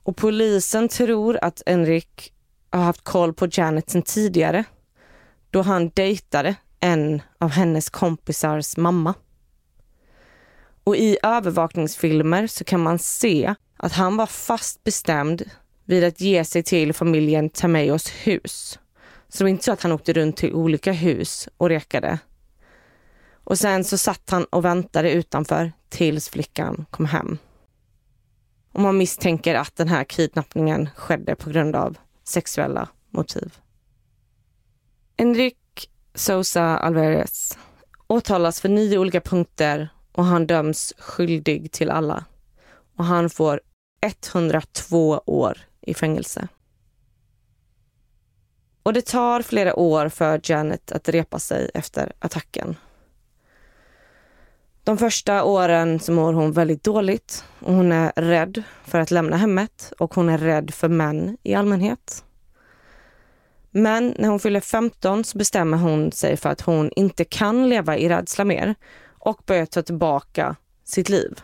Och 0.04 0.18
polisen 0.18 0.90
tror 0.90 1.40
att 1.42 1.62
Enric 1.66 2.32
har 2.70 2.84
haft 2.84 3.04
koll 3.04 3.34
på 3.34 3.48
Janet 3.52 3.90
sen 3.90 4.02
tidigare 4.02 4.64
då 5.52 5.62
han 5.62 5.90
dejtade 5.90 6.56
en 6.80 7.22
av 7.38 7.50
hennes 7.50 7.90
kompisars 7.90 8.78
mamma. 8.78 9.14
Och 10.84 10.96
i 10.96 11.18
övervakningsfilmer 11.24 12.48
så 12.48 12.64
kan 12.64 12.80
man 12.80 13.00
se 13.00 13.56
att 13.78 13.94
han 13.94 14.18
var 14.18 14.26
fast 14.26 14.84
bestämd 14.84 15.44
vid 15.86 16.04
att 16.04 16.22
ge 16.22 16.46
sig 16.46 16.64
till 16.64 16.94
familjen 16.94 17.50
Tameos 17.50 18.10
hus. 18.10 18.80
Så 19.30 19.38
det 19.38 19.44
var 19.44 19.50
inte 19.50 19.64
så 19.64 19.72
att 19.72 19.84
han 19.84 19.92
åkte 19.92 20.14
runt 20.14 20.38
till 20.38 20.54
olika 20.54 20.92
hus 20.92 21.50
och 21.58 21.70
rekade. 21.70 22.20
Och 23.48 23.60
sen 23.60 23.84
så 23.84 23.98
satt 23.98 24.30
han 24.30 24.44
och 24.44 24.66
väntade 24.66 25.12
utanför 25.12 25.72
tills 25.90 26.30
flickan 26.30 26.86
kom 26.90 27.06
hem. 27.06 27.38
Och 28.72 28.82
man 28.82 28.98
misstänker 28.98 29.56
att 29.56 29.76
den 29.76 29.88
här 29.88 30.04
kidnappningen 30.04 30.90
skedde 30.96 31.36
på 31.36 31.50
grund 31.50 31.76
av 31.76 31.98
sexuella 32.24 32.90
motiv. 33.10 33.58
Enrique 35.18 35.88
Sosa 36.16 36.78
Alvarez 36.78 37.58
åtalas 38.08 38.62
för 38.62 38.70
nio 38.70 38.98
olika 38.98 39.22
punkter 39.22 39.90
och 40.12 40.26
han 40.26 40.48
döms 40.48 40.94
skyldig 40.98 41.72
till 41.72 41.92
alla. 41.92 42.26
Och 42.96 43.06
han 43.06 43.30
får 43.30 43.62
102 44.02 45.22
år 45.26 45.58
i 45.82 45.94
fängelse. 45.94 46.48
Och 48.84 48.94
det 48.94 49.06
tar 49.06 49.42
flera 49.42 49.76
år 49.76 50.10
för 50.10 50.42
Janet 50.44 50.92
att 50.92 51.10
repa 51.10 51.40
sig 51.40 51.72
efter 51.74 52.14
attacken. 52.20 52.76
De 54.88 54.98
första 54.98 55.44
åren 55.44 56.00
så 56.00 56.12
mår 56.12 56.34
hon 56.34 56.52
väldigt 56.52 56.84
dåligt 56.84 57.46
och 57.60 57.74
hon 57.74 57.92
är 57.92 58.12
rädd 58.16 58.64
för 58.86 59.00
att 59.00 59.12
lämna 59.12 59.38
hemmet 59.38 59.94
och 60.00 60.16
hon 60.16 60.30
är 60.30 60.38
rädd 60.38 60.74
för 60.74 60.90
män 60.90 61.38
i 61.44 61.56
allmänhet. 61.56 62.26
Men 63.72 64.16
när 64.20 64.30
hon 64.30 64.40
fyller 64.40 64.60
15 64.60 65.24
så 65.24 65.38
bestämmer 65.38 65.78
hon 65.78 66.12
sig 66.12 66.38
för 66.38 66.50
att 66.50 66.62
hon 66.62 66.92
inte 66.96 67.26
kan 67.26 67.70
leva 67.70 67.98
i 67.98 68.10
rädsla 68.10 68.46
mer 68.46 68.76
och 69.08 69.42
börjar 69.46 69.66
ta 69.66 69.82
tillbaka 69.82 70.56
sitt 70.84 71.10
liv. 71.10 71.42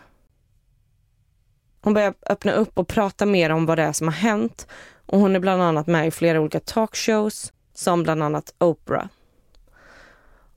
Hon 1.80 1.94
börjar 1.94 2.14
öppna 2.26 2.52
upp 2.52 2.78
och 2.78 2.88
prata 2.88 3.26
mer 3.26 3.50
om 3.50 3.66
vad 3.66 3.78
det 3.78 3.82
är 3.82 3.92
som 3.92 4.08
har 4.08 4.14
hänt 4.14 4.66
och 5.06 5.18
hon 5.18 5.36
är 5.36 5.40
bland 5.40 5.62
annat 5.62 5.86
med 5.86 6.06
i 6.06 6.10
flera 6.10 6.40
olika 6.40 6.60
talkshows 6.60 7.52
som 7.74 8.02
bland 8.02 8.22
annat 8.22 8.54
Oprah. 8.58 9.06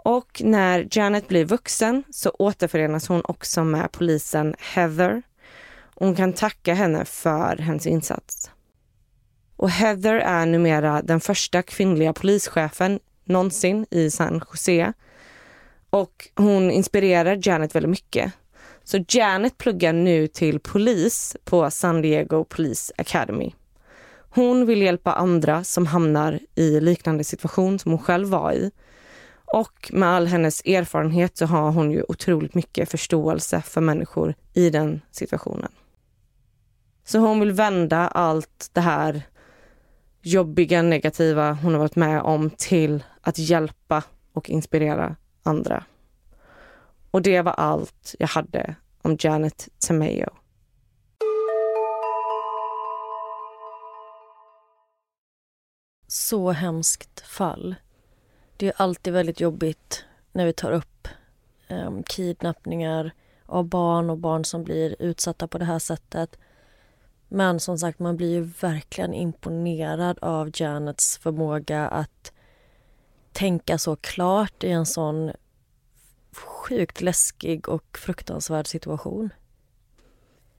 Och 0.08 0.42
när 0.44 0.88
Janet 0.92 1.28
blir 1.28 1.46
vuxen 1.46 2.04
så 2.10 2.30
återförenas 2.40 3.08
hon 3.08 3.22
också 3.24 3.64
med 3.64 3.92
polisen 3.92 4.56
Heather. 4.60 5.22
Hon 5.96 6.16
kan 6.16 6.34
tacka 6.34 6.74
henne 6.74 7.06
för 7.06 7.58
hennes 7.58 7.88
insats. 7.88 8.52
Och 9.56 9.70
Heather 9.70 10.16
är 10.16 10.46
numera 10.46 11.02
den 11.02 11.20
första 11.20 11.62
kvinnliga 11.62 12.14
polischefen 12.14 13.00
någonsin 13.26 13.86
i 13.92 14.12
San 14.12 14.42
Jose. 14.52 14.94
Och 15.90 16.28
hon 16.36 16.72
inspirerar 16.72 17.40
Janet 17.42 17.76
väldigt 17.76 17.90
mycket. 17.90 18.34
Så 18.84 19.06
Janet 19.08 19.58
pluggar 19.58 19.94
nu 19.94 20.28
till 20.28 20.60
polis 20.60 21.38
på 21.44 21.72
San 21.72 22.02
Diego 22.02 22.44
Police 22.44 22.94
Academy. 22.98 23.54
Hon 24.30 24.66
vill 24.66 24.82
hjälpa 24.82 25.14
andra 25.14 25.64
som 25.64 25.86
hamnar 25.86 26.40
i 26.56 26.80
liknande 26.80 27.24
situation 27.24 27.80
som 27.80 27.92
hon 27.92 28.02
själv 28.02 28.28
var 28.28 28.52
i. 28.52 28.72
Och 29.54 29.90
med 29.94 30.10
all 30.10 30.28
hennes 30.28 30.62
erfarenhet 30.66 31.38
så 31.38 31.46
har 31.46 31.72
hon 31.72 31.92
ju 31.92 32.04
otroligt 32.08 32.54
mycket 32.54 32.92
förståelse 32.92 33.62
för 33.62 33.82
människor 33.82 34.36
i 34.54 34.70
den 34.70 35.02
situationen. 35.12 35.72
Så 37.06 37.20
hon 37.20 37.40
vill 37.40 37.52
vända 37.52 38.08
allt 38.08 38.70
det 38.74 38.82
här 38.82 39.22
jobbiga, 40.22 40.82
negativa 40.82 41.52
hon 41.52 41.74
har 41.74 41.80
varit 41.80 41.96
med 41.96 42.22
om 42.22 42.50
till 42.50 43.04
att 43.22 43.38
hjälpa 43.38 44.04
och 44.34 44.50
inspirera 44.50 45.16
andra. 45.44 45.84
Och 47.12 47.22
det 47.22 47.42
var 47.42 47.52
allt 47.52 48.16
jag 48.20 48.28
hade 48.28 48.76
om 49.02 49.18
Janet 49.20 49.70
Tamayo. 49.88 50.30
Så 56.08 56.52
hemskt 56.52 57.20
fall. 57.20 57.76
Det 58.58 58.68
är 58.68 58.74
alltid 58.78 59.14
väldigt 59.14 59.40
jobbigt 59.40 60.06
när 60.32 60.46
vi 60.46 60.54
tar 60.54 60.72
upp 60.72 61.08
um, 61.70 62.04
kidnappningar 62.04 63.12
av 63.46 63.66
barn 63.66 64.10
och 64.10 64.18
barn 64.18 64.46
som 64.46 64.64
blir 64.64 64.96
utsatta 65.00 65.48
på 65.48 65.58
det 65.58 65.66
här 65.66 65.80
sättet. 65.80 66.38
Men 67.28 67.60
som 67.60 67.78
sagt, 67.78 68.00
man 68.00 68.18
blir 68.18 68.32
ju 68.32 68.42
verkligen 68.42 69.14
imponerad 69.14 70.20
av 70.22 70.52
Janets 70.54 71.18
förmåga 71.18 71.88
att 71.88 72.32
tänka 73.32 73.78
så 73.78 73.96
klart 73.96 74.64
i 74.64 74.72
en 74.72 74.86
sån 74.86 75.32
sjukt 76.34 77.02
läskig 77.02 77.70
och 77.70 77.98
fruktansvärd 77.98 78.68
situation. 78.68 79.30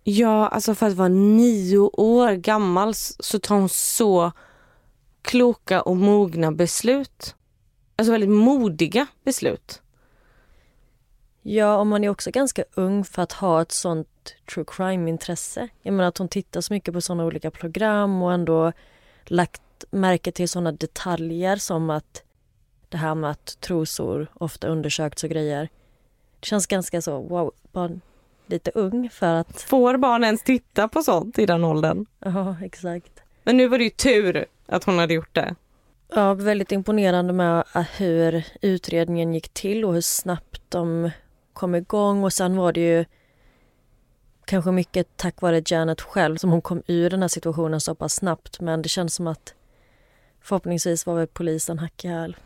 Ja, 0.04 0.48
alltså 0.48 0.74
för 0.74 0.86
att 0.86 0.94
vara 0.94 1.08
nio 1.08 1.78
år 1.78 2.32
gammal 2.32 2.94
så 2.94 3.38
tar 3.38 3.54
hon 3.54 3.68
så 3.68 4.32
kloka 5.22 5.82
och 5.82 5.96
mogna 5.96 6.52
beslut. 6.52 7.34
Alltså 7.98 8.12
väldigt 8.12 8.30
modiga 8.30 9.06
beslut. 9.24 9.82
Ja, 11.42 11.76
och 11.76 11.86
man 11.86 12.04
är 12.04 12.08
också 12.08 12.30
ganska 12.30 12.64
ung 12.74 13.04
för 13.04 13.22
att 13.22 13.32
ha 13.32 13.62
ett 13.62 13.72
sånt 13.72 14.34
true 14.54 14.64
crime-intresse. 14.68 15.68
Jag 15.82 15.94
menar 15.94 16.08
att 16.08 16.18
hon 16.18 16.28
tittar 16.28 16.60
så 16.60 16.72
mycket 16.72 16.94
på 16.94 17.00
såna 17.00 17.24
olika 17.24 17.50
program 17.50 18.22
och 18.22 18.32
ändå 18.32 18.72
lagt 19.24 19.62
märke 19.90 20.32
till 20.32 20.48
såna 20.48 20.72
detaljer 20.72 21.56
som 21.56 21.90
att 21.90 22.22
det 22.88 22.96
här 22.96 23.14
med 23.14 23.30
att 23.30 23.60
trosor 23.60 24.26
ofta 24.34 24.68
undersökts 24.68 25.24
och 25.24 25.30
grejer. 25.30 25.68
Det 26.40 26.46
känns 26.46 26.66
ganska 26.66 27.02
så, 27.02 27.20
wow, 27.20 27.52
bara 27.72 27.90
lite 28.46 28.70
ung 28.74 29.10
för 29.10 29.34
att... 29.34 29.62
Får 29.62 29.96
barn 29.96 30.24
ens 30.24 30.42
titta 30.42 30.88
på 30.88 31.02
sånt 31.02 31.38
i 31.38 31.46
den 31.46 31.64
åldern? 31.64 32.06
Ja, 32.18 32.56
exakt. 32.62 33.20
Men 33.42 33.56
nu 33.56 33.68
var 33.68 33.78
det 33.78 33.84
ju 33.84 33.90
tur 33.90 34.46
att 34.66 34.84
hon 34.84 34.98
hade 34.98 35.14
gjort 35.14 35.34
det. 35.34 35.54
Ja, 36.14 36.34
väldigt 36.34 36.72
imponerande 36.72 37.32
med 37.32 37.64
eh, 37.74 37.82
hur 37.82 38.44
utredningen 38.62 39.34
gick 39.34 39.48
till 39.48 39.84
och 39.84 39.94
hur 39.94 40.00
snabbt 40.00 40.62
de 40.68 41.10
kom 41.52 41.74
igång 41.74 42.24
och 42.24 42.32
sen 42.32 42.56
var 42.56 42.72
det 42.72 42.80
ju 42.80 43.04
kanske 44.44 44.70
mycket 44.70 45.16
tack 45.16 45.40
vare 45.40 45.62
Janet 45.66 46.00
själv 46.00 46.36
som 46.36 46.50
hon 46.50 46.62
kom 46.62 46.82
ur 46.86 47.10
den 47.10 47.22
här 47.22 47.28
situationen 47.28 47.80
så 47.80 47.94
pass 47.94 48.14
snabbt 48.14 48.60
men 48.60 48.82
det 48.82 48.88
känns 48.88 49.14
som 49.14 49.26
att 49.26 49.54
förhoppningsvis 50.40 51.06
var 51.06 51.14
väl 51.14 51.26
polisen 51.26 51.78
hack 51.78 52.04
i 52.04 52.08
häl. 52.08 52.36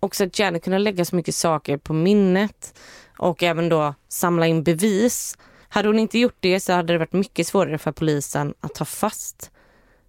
Också 0.00 0.24
att 0.24 0.38
Janet 0.38 0.64
kunde 0.64 0.78
lägga 0.78 1.04
så 1.04 1.16
mycket 1.16 1.34
saker 1.34 1.76
på 1.76 1.92
minnet 1.92 2.78
och 3.18 3.42
även 3.42 3.68
då 3.68 3.94
samla 4.08 4.46
in 4.46 4.62
bevis. 4.62 5.38
Hade 5.68 5.88
hon 5.88 5.98
inte 5.98 6.18
gjort 6.18 6.36
det 6.40 6.60
så 6.60 6.72
hade 6.72 6.92
det 6.92 6.98
varit 6.98 7.12
mycket 7.12 7.46
svårare 7.46 7.78
för 7.78 7.92
polisen 7.92 8.54
att 8.60 8.74
ta 8.74 8.84
fast 8.84 9.50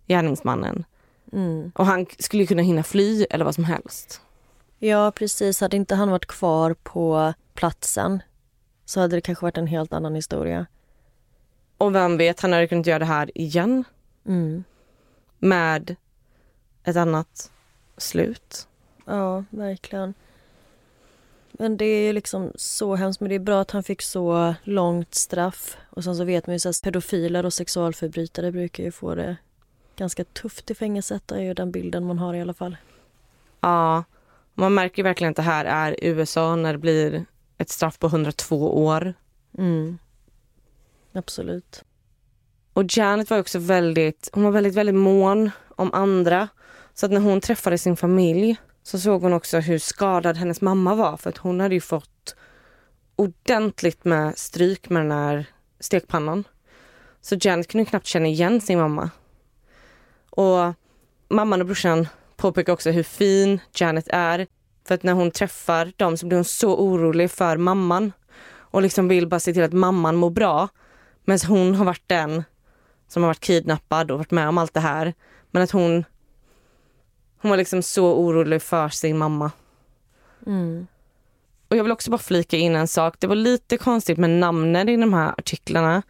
gärningsmannen. 0.08 0.86
Mm. 1.34 1.72
Och 1.76 1.86
han 1.86 2.06
skulle 2.20 2.46
kunna 2.46 2.62
hinna 2.62 2.84
fly 2.84 3.26
eller 3.30 3.46
vad 3.46 3.56
som 3.56 3.64
helst. 3.64 4.22
Ja 4.80 5.12
precis, 5.12 5.62
hade 5.62 5.78
inte 5.78 5.96
han 5.96 6.10
varit 6.10 6.26
kvar 6.26 6.76
på 6.84 7.34
platsen 7.54 8.24
så 8.86 9.00
hade 9.00 9.18
det 9.18 9.22
kanske 9.22 9.46
varit 9.46 9.58
en 9.58 9.68
helt 9.68 9.94
annan 9.94 10.16
historia. 10.16 10.66
Och 11.78 11.96
vem 11.96 12.18
vet, 12.18 12.40
han 12.40 12.54
hade 12.54 12.68
kunnat 12.68 12.88
göra 12.88 13.00
det 13.00 13.06
här 13.06 13.38
igen. 13.38 13.84
Mm. 14.26 14.64
Med 15.40 15.96
ett 16.84 16.96
annat 16.96 17.52
slut. 17.98 18.68
Ja, 19.06 19.44
verkligen. 19.50 20.14
Men 21.52 21.78
det 21.78 21.86
är 21.86 22.14
liksom 22.14 22.52
så 22.56 22.96
hemskt. 22.96 23.22
Men 23.22 23.30
det 23.30 23.36
är 23.36 23.40
bra 23.40 23.62
att 23.62 23.72
han 23.72 23.84
fick 23.84 24.02
så 24.02 24.56
långt 24.64 25.16
straff. 25.16 25.78
Och 25.90 26.04
sen 26.04 26.16
så 26.16 26.24
vet 26.24 26.48
man 26.48 26.58
ju 26.58 26.70
att 26.70 26.82
pedofiler 26.82 27.46
och 27.46 27.54
sexualförbrytare 27.54 28.52
brukar 28.52 28.84
ju 28.84 28.92
få 28.92 29.16
det 29.16 29.38
ganska 29.96 30.24
tufft 30.24 30.72
i 30.72 30.76
fängelset. 30.76 31.28
Det 31.28 31.36
är 31.36 31.42
ju 31.42 31.54
den 31.54 31.72
bilden 31.72 32.06
man 32.06 32.20
har 32.20 32.34
i 32.34 32.42
alla 32.42 32.54
fall. 32.54 32.78
Ja, 33.62 34.04
man 34.54 34.74
märker 34.74 35.04
verkligen 35.04 35.32
att 35.32 35.36
det 35.36 35.42
här 35.42 35.66
är 35.66 35.96
USA 36.02 36.56
när 36.56 36.74
det 36.74 36.80
blir 36.80 37.26
ett 37.58 37.70
straff 37.70 38.00
på 38.00 38.08
102 38.08 38.86
år. 38.86 39.14
Mm. 39.58 39.98
Absolut. 41.14 41.84
Och 42.74 42.84
Janet 42.90 43.30
var 43.30 43.40
också 43.40 43.60
väldigt, 43.60 44.30
hon 44.34 44.44
var 44.44 44.52
väldigt, 44.52 44.76
väldigt 44.76 44.96
mån 44.96 45.52
om 45.76 45.94
andra. 45.94 46.48
Så 46.94 47.06
att 47.06 47.12
när 47.12 47.22
hon 47.22 47.42
träffade 47.42 47.78
sin 47.78 47.98
familj 47.98 48.58
så 48.84 49.00
såg 49.00 49.22
hon 49.22 49.34
också 49.34 49.60
hur 49.60 49.80
skadad 49.80 50.38
hennes 50.38 50.62
mamma 50.62 50.96
var 50.96 51.18
för 51.18 51.30
att 51.30 51.38
hon 51.38 51.60
hade 51.60 51.76
ju 51.76 51.82
fått 51.82 52.36
ordentligt 53.16 54.06
med 54.06 54.38
stryk 54.38 54.90
med 54.90 55.02
den 55.02 55.12
här 55.12 55.46
stekpannan. 55.80 56.44
Så 57.22 57.36
Janet 57.42 57.68
kunde 57.68 57.86
knappt 57.86 58.06
känna 58.06 58.28
igen 58.28 58.62
sin 58.62 58.80
mamma. 58.80 59.10
Och 60.36 60.74
mamman 61.30 61.62
och 61.62 61.66
brorsan 61.66 62.08
påpekar 62.36 62.74
också 62.74 62.92
hur 62.92 63.04
fin 63.04 63.60
Janet 63.76 64.08
är. 64.10 64.48
För 64.88 64.96
att 64.96 65.04
när 65.04 65.14
hon 65.14 65.32
träffar 65.32 65.94
dem 65.98 66.18
så 66.18 66.26
blir 66.26 66.38
hon 66.38 66.46
så 66.46 66.76
orolig 66.76 67.32
för 67.32 67.58
mamman 67.58 68.12
och 68.56 68.82
liksom 68.82 69.08
vill 69.08 69.28
bara 69.28 69.40
se 69.40 69.54
till 69.54 69.64
att 69.64 69.74
mamman 69.74 70.16
mår 70.16 70.30
bra. 70.30 70.68
Men 71.26 71.40
hon 71.48 71.76
har 71.76 71.86
varit 71.86 72.08
den 72.08 72.44
som 73.08 73.24
har 73.24 73.30
varit 73.30 73.40
kidnappad 73.40 74.12
och 74.12 74.18
varit 74.18 74.32
med 74.32 74.48
om 74.48 74.58
allt 74.58 74.74
det 74.74 74.80
här. 74.80 75.14
Men 75.52 75.64
att 75.64 75.72
hon 75.72 76.06
hon 77.44 77.50
var 77.50 77.58
liksom 77.58 77.82
så 77.84 78.14
orolig 78.14 78.62
för 78.62 78.90
sin 78.90 79.18
mamma. 79.18 79.52
Mm. 80.46 80.88
Och 81.68 81.78
jag 81.78 81.84
vill 81.84 81.92
också 81.92 82.12
bara 82.12 82.18
flika 82.18 82.58
in 82.58 82.76
en 82.76 82.88
sak. 82.88 83.16
Det 83.20 83.28
var 83.28 83.36
lite 83.36 83.78
konstigt 83.78 84.18
med 84.18 84.30
namnen 84.30 84.90
i 84.90 84.98
de 84.98 85.14
här 85.14 85.34
artiklarna. 85.38 86.04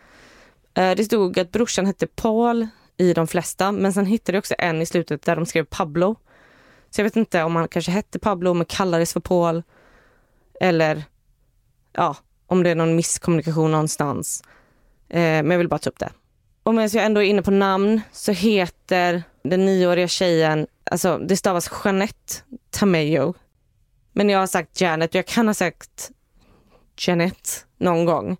Eh, 0.73 0.95
det 0.95 1.05
stod 1.05 1.39
att 1.39 1.51
brorsan 1.51 1.85
hette 1.85 2.07
Paul 2.07 2.67
i 2.97 3.13
de 3.13 3.27
flesta, 3.27 3.71
men 3.71 3.93
sen 3.93 4.05
hittade 4.05 4.35
jag 4.35 4.41
också 4.41 4.55
en 4.57 4.81
i 4.81 4.85
slutet 4.85 5.21
där 5.21 5.35
de 5.35 5.45
skrev 5.45 5.65
Pablo. 5.65 6.15
Så 6.89 7.01
jag 7.01 7.03
vet 7.03 7.15
inte 7.15 7.43
om 7.43 7.55
han 7.55 7.67
kanske 7.67 7.91
hette 7.91 8.19
Pablo 8.19 8.53
men 8.53 8.65
kallades 8.65 9.13
för 9.13 9.19
Paul. 9.19 9.63
Eller 10.59 11.03
ja, 11.93 12.15
om 12.47 12.63
det 12.63 12.69
är 12.69 12.75
någon 12.75 12.95
misskommunikation 12.95 13.71
någonstans. 13.71 14.43
Eh, 15.09 15.19
men 15.19 15.51
jag 15.51 15.57
vill 15.57 15.69
bara 15.69 15.79
ta 15.79 15.89
upp 15.89 15.99
det. 15.99 16.11
Och 16.63 16.75
medan 16.75 16.89
jag 16.93 17.05
ändå 17.05 17.21
är 17.21 17.25
inne 17.25 17.41
på 17.41 17.51
namn 17.51 18.01
så 18.11 18.31
heter 18.31 19.23
den 19.43 19.65
nioåriga 19.65 20.07
tjejen, 20.07 20.67
alltså 20.83 21.17
det 21.17 21.37
stavas 21.37 21.71
Jeanette 21.83 22.33
Tamayo. 22.69 23.33
Men 24.11 24.29
jag 24.29 24.39
har 24.39 24.47
sagt 24.47 24.81
Janet, 24.81 25.15
jag 25.15 25.27
kan 25.27 25.47
ha 25.47 25.53
sagt 25.53 26.11
Janet 26.97 27.65
någon 27.77 28.05
gång. 28.05 28.37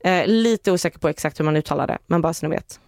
Eh, 0.00 0.26
lite 0.26 0.72
osäker 0.72 0.98
på 0.98 1.08
exakt 1.08 1.40
hur 1.40 1.44
man 1.44 1.56
uttalar 1.56 1.86
det, 1.86 1.98
men 2.06 2.20
bara 2.20 2.34
så 2.34 2.46
ni 2.46 2.54
vet. 2.54 2.80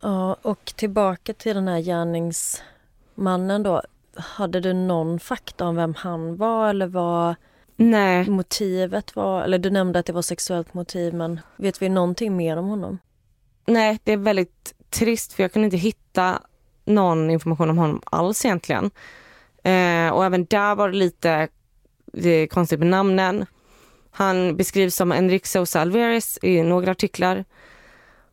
Ja, 0.00 0.36
och 0.42 0.64
tillbaka 0.76 1.34
till 1.34 1.54
den 1.54 1.68
här 1.68 1.80
gärningsmannen 1.80 3.62
då. 3.62 3.82
Hade 4.14 4.60
du 4.60 4.72
någon 4.72 5.20
fakta 5.20 5.66
om 5.66 5.76
vem 5.76 5.94
han 5.94 6.36
var 6.36 6.70
eller 6.70 6.86
vad 6.86 7.34
Nej. 7.76 8.30
motivet 8.30 9.16
var? 9.16 9.42
Eller 9.42 9.58
du 9.58 9.70
nämnde 9.70 9.98
att 9.98 10.06
det 10.06 10.12
var 10.12 10.22
sexuellt 10.22 10.74
motiv, 10.74 11.14
men 11.14 11.40
vet 11.56 11.82
vi 11.82 11.88
någonting 11.88 12.36
mer 12.36 12.56
om 12.56 12.68
honom? 12.68 12.98
Nej, 13.66 13.98
det 14.04 14.12
är 14.12 14.16
väldigt 14.16 14.74
trist 14.90 15.32
för 15.32 15.42
jag 15.42 15.52
kunde 15.52 15.66
inte 15.66 15.76
hitta 15.76 16.42
någon 16.84 17.30
information 17.30 17.70
om 17.70 17.78
honom 17.78 18.02
alls 18.04 18.44
egentligen. 18.44 18.90
Eh, 19.62 20.08
och 20.08 20.24
även 20.24 20.44
där 20.44 20.74
var 20.74 20.88
det 20.88 20.96
lite 20.96 21.48
det 22.12 22.46
konstigt 22.46 22.78
med 22.78 22.88
namnen. 22.88 23.46
Han 24.10 24.56
beskrivs 24.56 24.96
som 24.96 25.12
Enrique 25.12 25.46
Sosa 25.48 25.80
Alvarez 25.80 26.38
i 26.42 26.62
några 26.62 26.90
artiklar. 26.90 27.44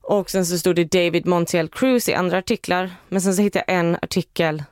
Och 0.07 0.29
sen 0.29 0.45
så 0.45 0.57
stod 0.57 0.75
det 0.75 0.91
David 0.91 1.25
Montiel 1.25 1.67
Cruz 1.67 2.09
i 2.09 2.13
andra 2.13 2.37
artiklar. 2.37 2.95
Men 3.09 3.21
sen 3.21 3.35
så 3.35 3.41
hittade 3.41 3.65
jag 3.67 3.79
en 3.79 3.95
artikel 3.95 4.63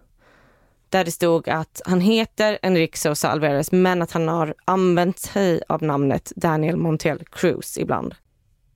där 0.90 1.06
det 1.06 1.12
stod 1.12 1.50
att 1.50 1.82
han 1.86 2.02
heter 2.02 2.60
Enrique 2.62 2.98
Sosa 2.98 3.30
Alvarez 3.30 3.72
men 3.72 4.02
att 4.02 4.12
han 4.12 4.28
har 4.28 4.54
använt 4.66 5.20
sig 5.20 5.62
av 5.70 5.84
namnet 5.84 6.32
Daniel 6.36 6.78
Montiel 6.78 7.24
Cruz 7.32 7.78
ibland. 7.78 8.16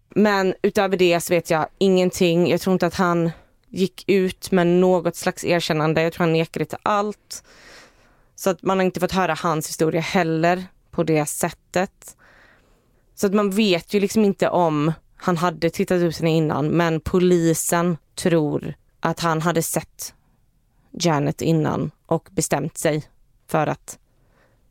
Men 0.09 0.55
utöver 0.61 0.97
det 0.97 1.21
så 1.21 1.33
vet 1.33 1.49
jag 1.49 1.67
ingenting. 1.77 2.49
Jag 2.49 2.61
tror 2.61 2.73
inte 2.73 2.87
att 2.87 2.95
han 2.95 3.31
gick 3.69 4.03
ut 4.07 4.51
med 4.51 4.67
något 4.67 5.15
slags 5.15 5.45
erkännande. 5.45 6.01
Jag 6.01 6.13
tror 6.13 6.23
han 6.23 6.33
nekade 6.33 6.65
till 6.65 6.77
allt. 6.83 7.43
Så 8.35 8.49
att 8.49 8.63
man 8.63 8.77
har 8.77 8.85
inte 8.85 8.99
fått 8.99 9.11
höra 9.11 9.33
hans 9.33 9.67
historia 9.67 10.01
heller 10.01 10.65
på 10.91 11.03
det 11.03 11.25
sättet. 11.25 12.15
Så 13.15 13.27
att 13.27 13.33
man 13.33 13.51
vet 13.51 13.93
ju 13.93 13.99
liksom 13.99 14.25
inte 14.25 14.49
om 14.49 14.93
han 15.21 15.37
hade 15.37 15.69
tittat 15.69 16.01
ut 16.01 16.17
henne 16.17 16.31
innan 16.31 16.67
men 16.67 16.99
polisen 16.99 17.97
tror 18.15 18.73
att 18.99 19.19
han 19.19 19.41
hade 19.41 19.63
sett 19.63 20.13
Janet 20.91 21.41
innan 21.41 21.91
och 22.05 22.29
bestämt 22.31 22.77
sig 22.77 23.03
för 23.47 23.67
att 23.67 23.99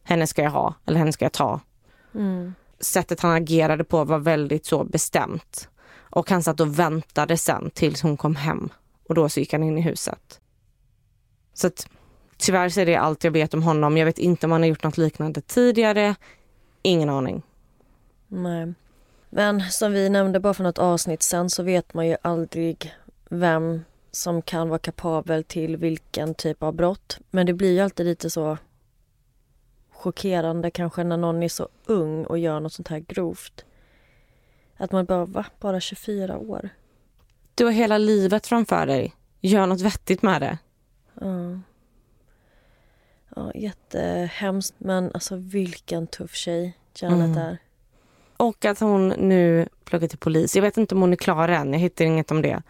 henne 0.02 0.26
ska 0.26 0.42
jag 0.42 0.50
ha 0.50 0.74
eller 0.86 0.98
henne 0.98 1.12
ska 1.12 1.24
jag 1.24 1.32
ta. 1.32 1.60
Mm. 2.14 2.54
Sättet 2.80 3.20
han 3.20 3.32
agerade 3.32 3.84
på 3.84 4.04
var 4.04 4.18
väldigt 4.18 4.66
så 4.66 4.84
bestämt. 4.84 5.68
Och 5.94 6.30
han 6.30 6.42
satt 6.42 6.60
och 6.60 6.78
väntade 6.78 7.36
sen 7.36 7.70
tills 7.74 8.02
hon 8.02 8.16
kom 8.16 8.36
hem 8.36 8.68
och 9.08 9.14
då 9.14 9.28
så 9.28 9.40
gick 9.40 9.52
han 9.52 9.62
in 9.62 9.78
i 9.78 9.80
huset. 9.80 10.40
Så 11.54 11.66
att 11.66 11.88
tyvärr 12.36 12.68
så 12.68 12.80
är 12.80 12.86
det 12.86 12.96
allt 12.96 13.24
jag 13.24 13.30
vet 13.30 13.54
om 13.54 13.62
honom. 13.62 13.96
Jag 13.96 14.06
vet 14.06 14.18
inte 14.18 14.46
om 14.46 14.52
han 14.52 14.60
har 14.60 14.68
gjort 14.68 14.84
något 14.84 14.98
liknande 14.98 15.40
tidigare. 15.40 16.14
Ingen 16.82 17.08
aning. 17.08 17.42
Nej. 18.28 18.74
Men 19.30 19.60
som 19.62 19.92
vi 19.92 20.08
nämnde 20.08 20.40
bara 20.40 20.54
för 20.54 20.64
något 20.64 20.78
avsnitt 20.78 21.22
sen 21.22 21.50
så 21.50 21.62
vet 21.62 21.94
man 21.94 22.06
ju 22.06 22.16
aldrig 22.22 22.94
vem 23.28 23.84
som 24.10 24.42
kan 24.42 24.68
vara 24.68 24.78
kapabel 24.78 25.44
till 25.44 25.76
vilken 25.76 26.34
typ 26.34 26.62
av 26.62 26.72
brott. 26.74 27.18
Men 27.30 27.46
det 27.46 27.52
blir 27.52 27.72
ju 27.72 27.80
alltid 27.80 28.06
lite 28.06 28.30
så 28.30 28.58
chockerande 29.92 30.70
kanske 30.70 31.04
när 31.04 31.16
någon 31.16 31.42
är 31.42 31.48
så 31.48 31.68
ung 31.86 32.24
och 32.24 32.38
gör 32.38 32.60
något 32.60 32.72
sånt 32.72 32.88
här 32.88 32.98
grovt. 32.98 33.64
Att 34.76 34.92
man 34.92 35.04
bara, 35.04 35.24
va? 35.24 35.44
Bara 35.60 35.80
24 35.80 36.38
år? 36.38 36.68
Du 37.54 37.64
har 37.64 37.72
hela 37.72 37.98
livet 37.98 38.46
framför 38.46 38.86
dig. 38.86 39.14
Gör 39.40 39.66
något 39.66 39.80
vettigt 39.80 40.22
med 40.22 40.42
det. 40.42 40.58
Ja. 41.20 41.60
Ja, 43.36 43.52
jättehemskt 43.54 44.74
men 44.78 45.10
alltså 45.14 45.36
vilken 45.36 46.06
tuff 46.06 46.34
tjej 46.34 46.78
Janet 46.94 47.24
Mm. 47.36 47.38
är. 47.38 47.58
Och 48.38 48.64
att 48.64 48.80
hon 48.80 49.08
nu 49.08 49.68
pluggar 49.84 50.08
till 50.08 50.18
polis. 50.18 50.56
Jag 50.56 50.62
vet 50.62 50.76
inte 50.76 50.94
om 50.94 51.00
hon 51.00 51.12
är 51.12 51.16
klar 51.16 51.48
än, 51.48 51.72
jag 51.72 51.80
hittar 51.80 52.04
inget 52.04 52.30
om 52.30 52.42
det. 52.42 52.62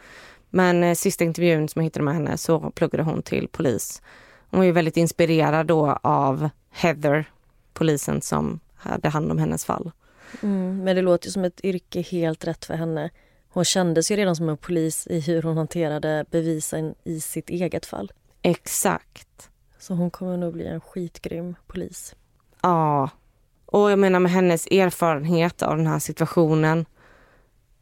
Men 0.50 0.84
eh, 0.84 0.94
sista 0.94 1.24
intervjun 1.24 1.68
som 1.68 1.80
jag 1.80 1.84
hittade 1.84 2.04
med 2.04 2.14
henne 2.14 2.38
så 2.38 2.70
pluggade 2.70 3.02
hon 3.02 3.22
till 3.22 3.48
polis. 3.48 4.02
Hon 4.50 4.58
var 4.58 4.64
ju 4.64 4.72
väldigt 4.72 4.96
inspirerad 4.96 5.66
då 5.66 5.98
av 6.02 6.48
Heather, 6.70 7.24
polisen 7.74 8.20
som 8.20 8.60
hade 8.74 9.08
hand 9.08 9.30
om 9.30 9.38
hennes 9.38 9.64
fall. 9.64 9.90
Mm, 10.42 10.84
men 10.84 10.96
det 10.96 11.02
låter 11.02 11.26
ju 11.26 11.32
som 11.32 11.44
ett 11.44 11.64
yrke 11.64 12.00
helt 12.00 12.44
rätt 12.44 12.64
för 12.64 12.74
henne. 12.74 13.10
Hon 13.48 13.64
kändes 13.64 14.10
ju 14.10 14.16
redan 14.16 14.36
som 14.36 14.48
en 14.48 14.56
polis 14.56 15.06
i 15.06 15.20
hur 15.20 15.42
hon 15.42 15.56
hanterade 15.56 16.24
bevisen 16.30 16.94
i 17.04 17.20
sitt 17.20 17.50
eget 17.50 17.86
fall. 17.86 18.12
Exakt. 18.42 19.50
Så 19.78 19.94
hon 19.94 20.10
kommer 20.10 20.36
nog 20.36 20.52
bli 20.52 20.66
en 20.66 20.80
skitgrym 20.80 21.54
polis. 21.66 22.14
Ja. 22.62 23.10
Och 23.72 23.90
jag 23.90 23.98
menar 23.98 24.20
med 24.20 24.32
hennes 24.32 24.66
erfarenhet 24.66 25.62
av 25.62 25.76
den 25.76 25.86
här 25.86 25.98
situationen. 25.98 26.86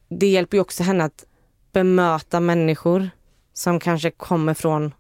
Det 0.09 0.27
hjälper 0.27 0.57
ju 0.57 0.61
också 0.61 0.83
henne 0.83 1.05
att 1.05 1.25
bemöta 1.73 2.41
människor 2.41 3.11
som 3.53 3.81
kanske 3.81 4.11
kommer 4.11 4.55
från 4.55 4.95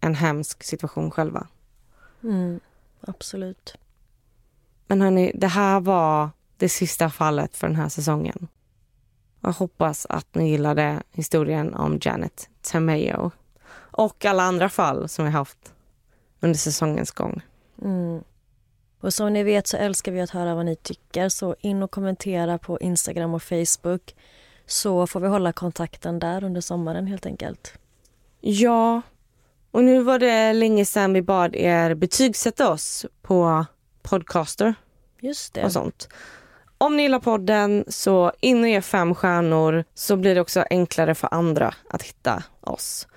en 0.00 0.14
hemsk 0.14 0.62
situation 0.62 1.10
själva. 1.10 1.46
Mm, 2.22 2.60
absolut. 3.00 3.74
Men 4.86 5.00
hörni, 5.00 5.32
det 5.34 5.46
här 5.46 5.80
var 5.80 6.30
det 6.56 6.68
sista 6.68 7.10
fallet 7.10 7.56
för 7.56 7.66
den 7.66 7.76
här 7.76 7.88
säsongen. 7.88 8.48
Jag 9.40 9.52
hoppas 9.52 10.06
att 10.06 10.34
ni 10.34 10.50
gillade 10.50 11.02
historien 11.12 11.74
om 11.74 11.98
Janet 12.02 12.48
Tamayo 12.62 13.30
och 13.72 14.24
alla 14.24 14.42
andra 14.42 14.68
fall 14.68 15.08
som 15.08 15.24
vi 15.24 15.30
haft 15.30 15.72
under 16.40 16.58
säsongens 16.58 17.10
gång. 17.10 17.40
Mm. 17.82 18.22
Och 19.00 19.14
som 19.14 19.32
ni 19.32 19.42
vet 19.42 19.66
så 19.66 19.76
älskar 19.76 20.12
vi 20.12 20.20
att 20.20 20.30
höra 20.30 20.54
vad 20.54 20.66
ni 20.66 20.76
tycker 20.76 21.28
så 21.28 21.56
in 21.60 21.82
och 21.82 21.90
kommentera 21.90 22.58
på 22.58 22.78
Instagram 22.80 23.34
och 23.34 23.42
Facebook 23.42 24.14
så 24.66 25.06
får 25.06 25.20
vi 25.20 25.28
hålla 25.28 25.52
kontakten 25.52 26.18
där 26.18 26.44
under 26.44 26.60
sommaren 26.60 27.06
helt 27.06 27.26
enkelt. 27.26 27.74
Ja, 28.40 29.02
och 29.70 29.84
nu 29.84 30.02
var 30.02 30.18
det 30.18 30.52
länge 30.52 30.84
sedan 30.84 31.12
vi 31.12 31.22
bad 31.22 31.56
er 31.56 31.94
betygsätta 31.94 32.70
oss 32.70 33.06
på 33.22 33.66
Podcaster 34.02 34.74
Just 35.20 35.54
det. 35.54 35.64
och 35.64 35.72
sånt. 35.72 36.08
Om 36.78 36.96
ni 36.96 37.02
gillar 37.02 37.18
podden 37.18 37.84
så 37.88 38.32
in 38.40 38.62
och 38.62 38.68
ge 38.68 38.80
fem 38.80 39.14
stjärnor 39.14 39.84
så 39.94 40.16
blir 40.16 40.34
det 40.34 40.40
också 40.40 40.64
enklare 40.70 41.14
för 41.14 41.28
andra 41.34 41.74
att 41.90 42.02
hitta 42.02 42.42
oss. 42.60 43.08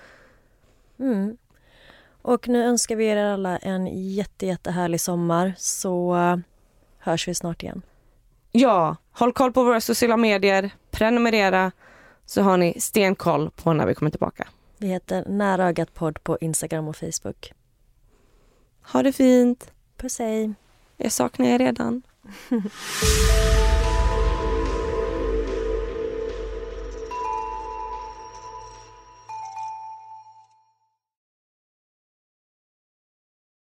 Mm. 0.98 1.36
Och 2.24 2.48
nu 2.48 2.64
önskar 2.64 2.96
vi 2.96 3.06
er 3.06 3.16
alla 3.16 3.58
en 3.58 3.86
jätte, 4.14 4.46
jättehärlig 4.46 5.00
sommar 5.00 5.54
så 5.58 6.16
eh, 6.16 6.36
hörs 6.98 7.28
vi 7.28 7.34
snart 7.34 7.62
igen. 7.62 7.82
Ja, 8.52 8.96
håll 9.12 9.32
koll 9.32 9.52
på 9.52 9.64
våra 9.64 9.80
sociala 9.80 10.16
medier, 10.16 10.70
prenumerera 10.90 11.72
så 12.26 12.42
har 12.42 12.56
ni 12.56 12.80
stenkoll 12.80 13.50
på 13.50 13.72
när 13.72 13.86
vi 13.86 13.94
kommer 13.94 14.10
tillbaka. 14.10 14.48
Vi 14.78 14.86
heter 14.86 15.24
Nära 15.28 15.68
ögat 15.68 15.94
podd 15.94 16.24
på 16.24 16.38
Instagram 16.40 16.88
och 16.88 16.96
Facebook. 16.96 17.52
Ha 18.92 19.02
det 19.02 19.12
fint. 19.12 19.72
Puss 19.96 20.18
hej! 20.18 20.54
Jag 20.96 21.12
saknar 21.12 21.46
er 21.46 21.58
redan. 21.58 22.02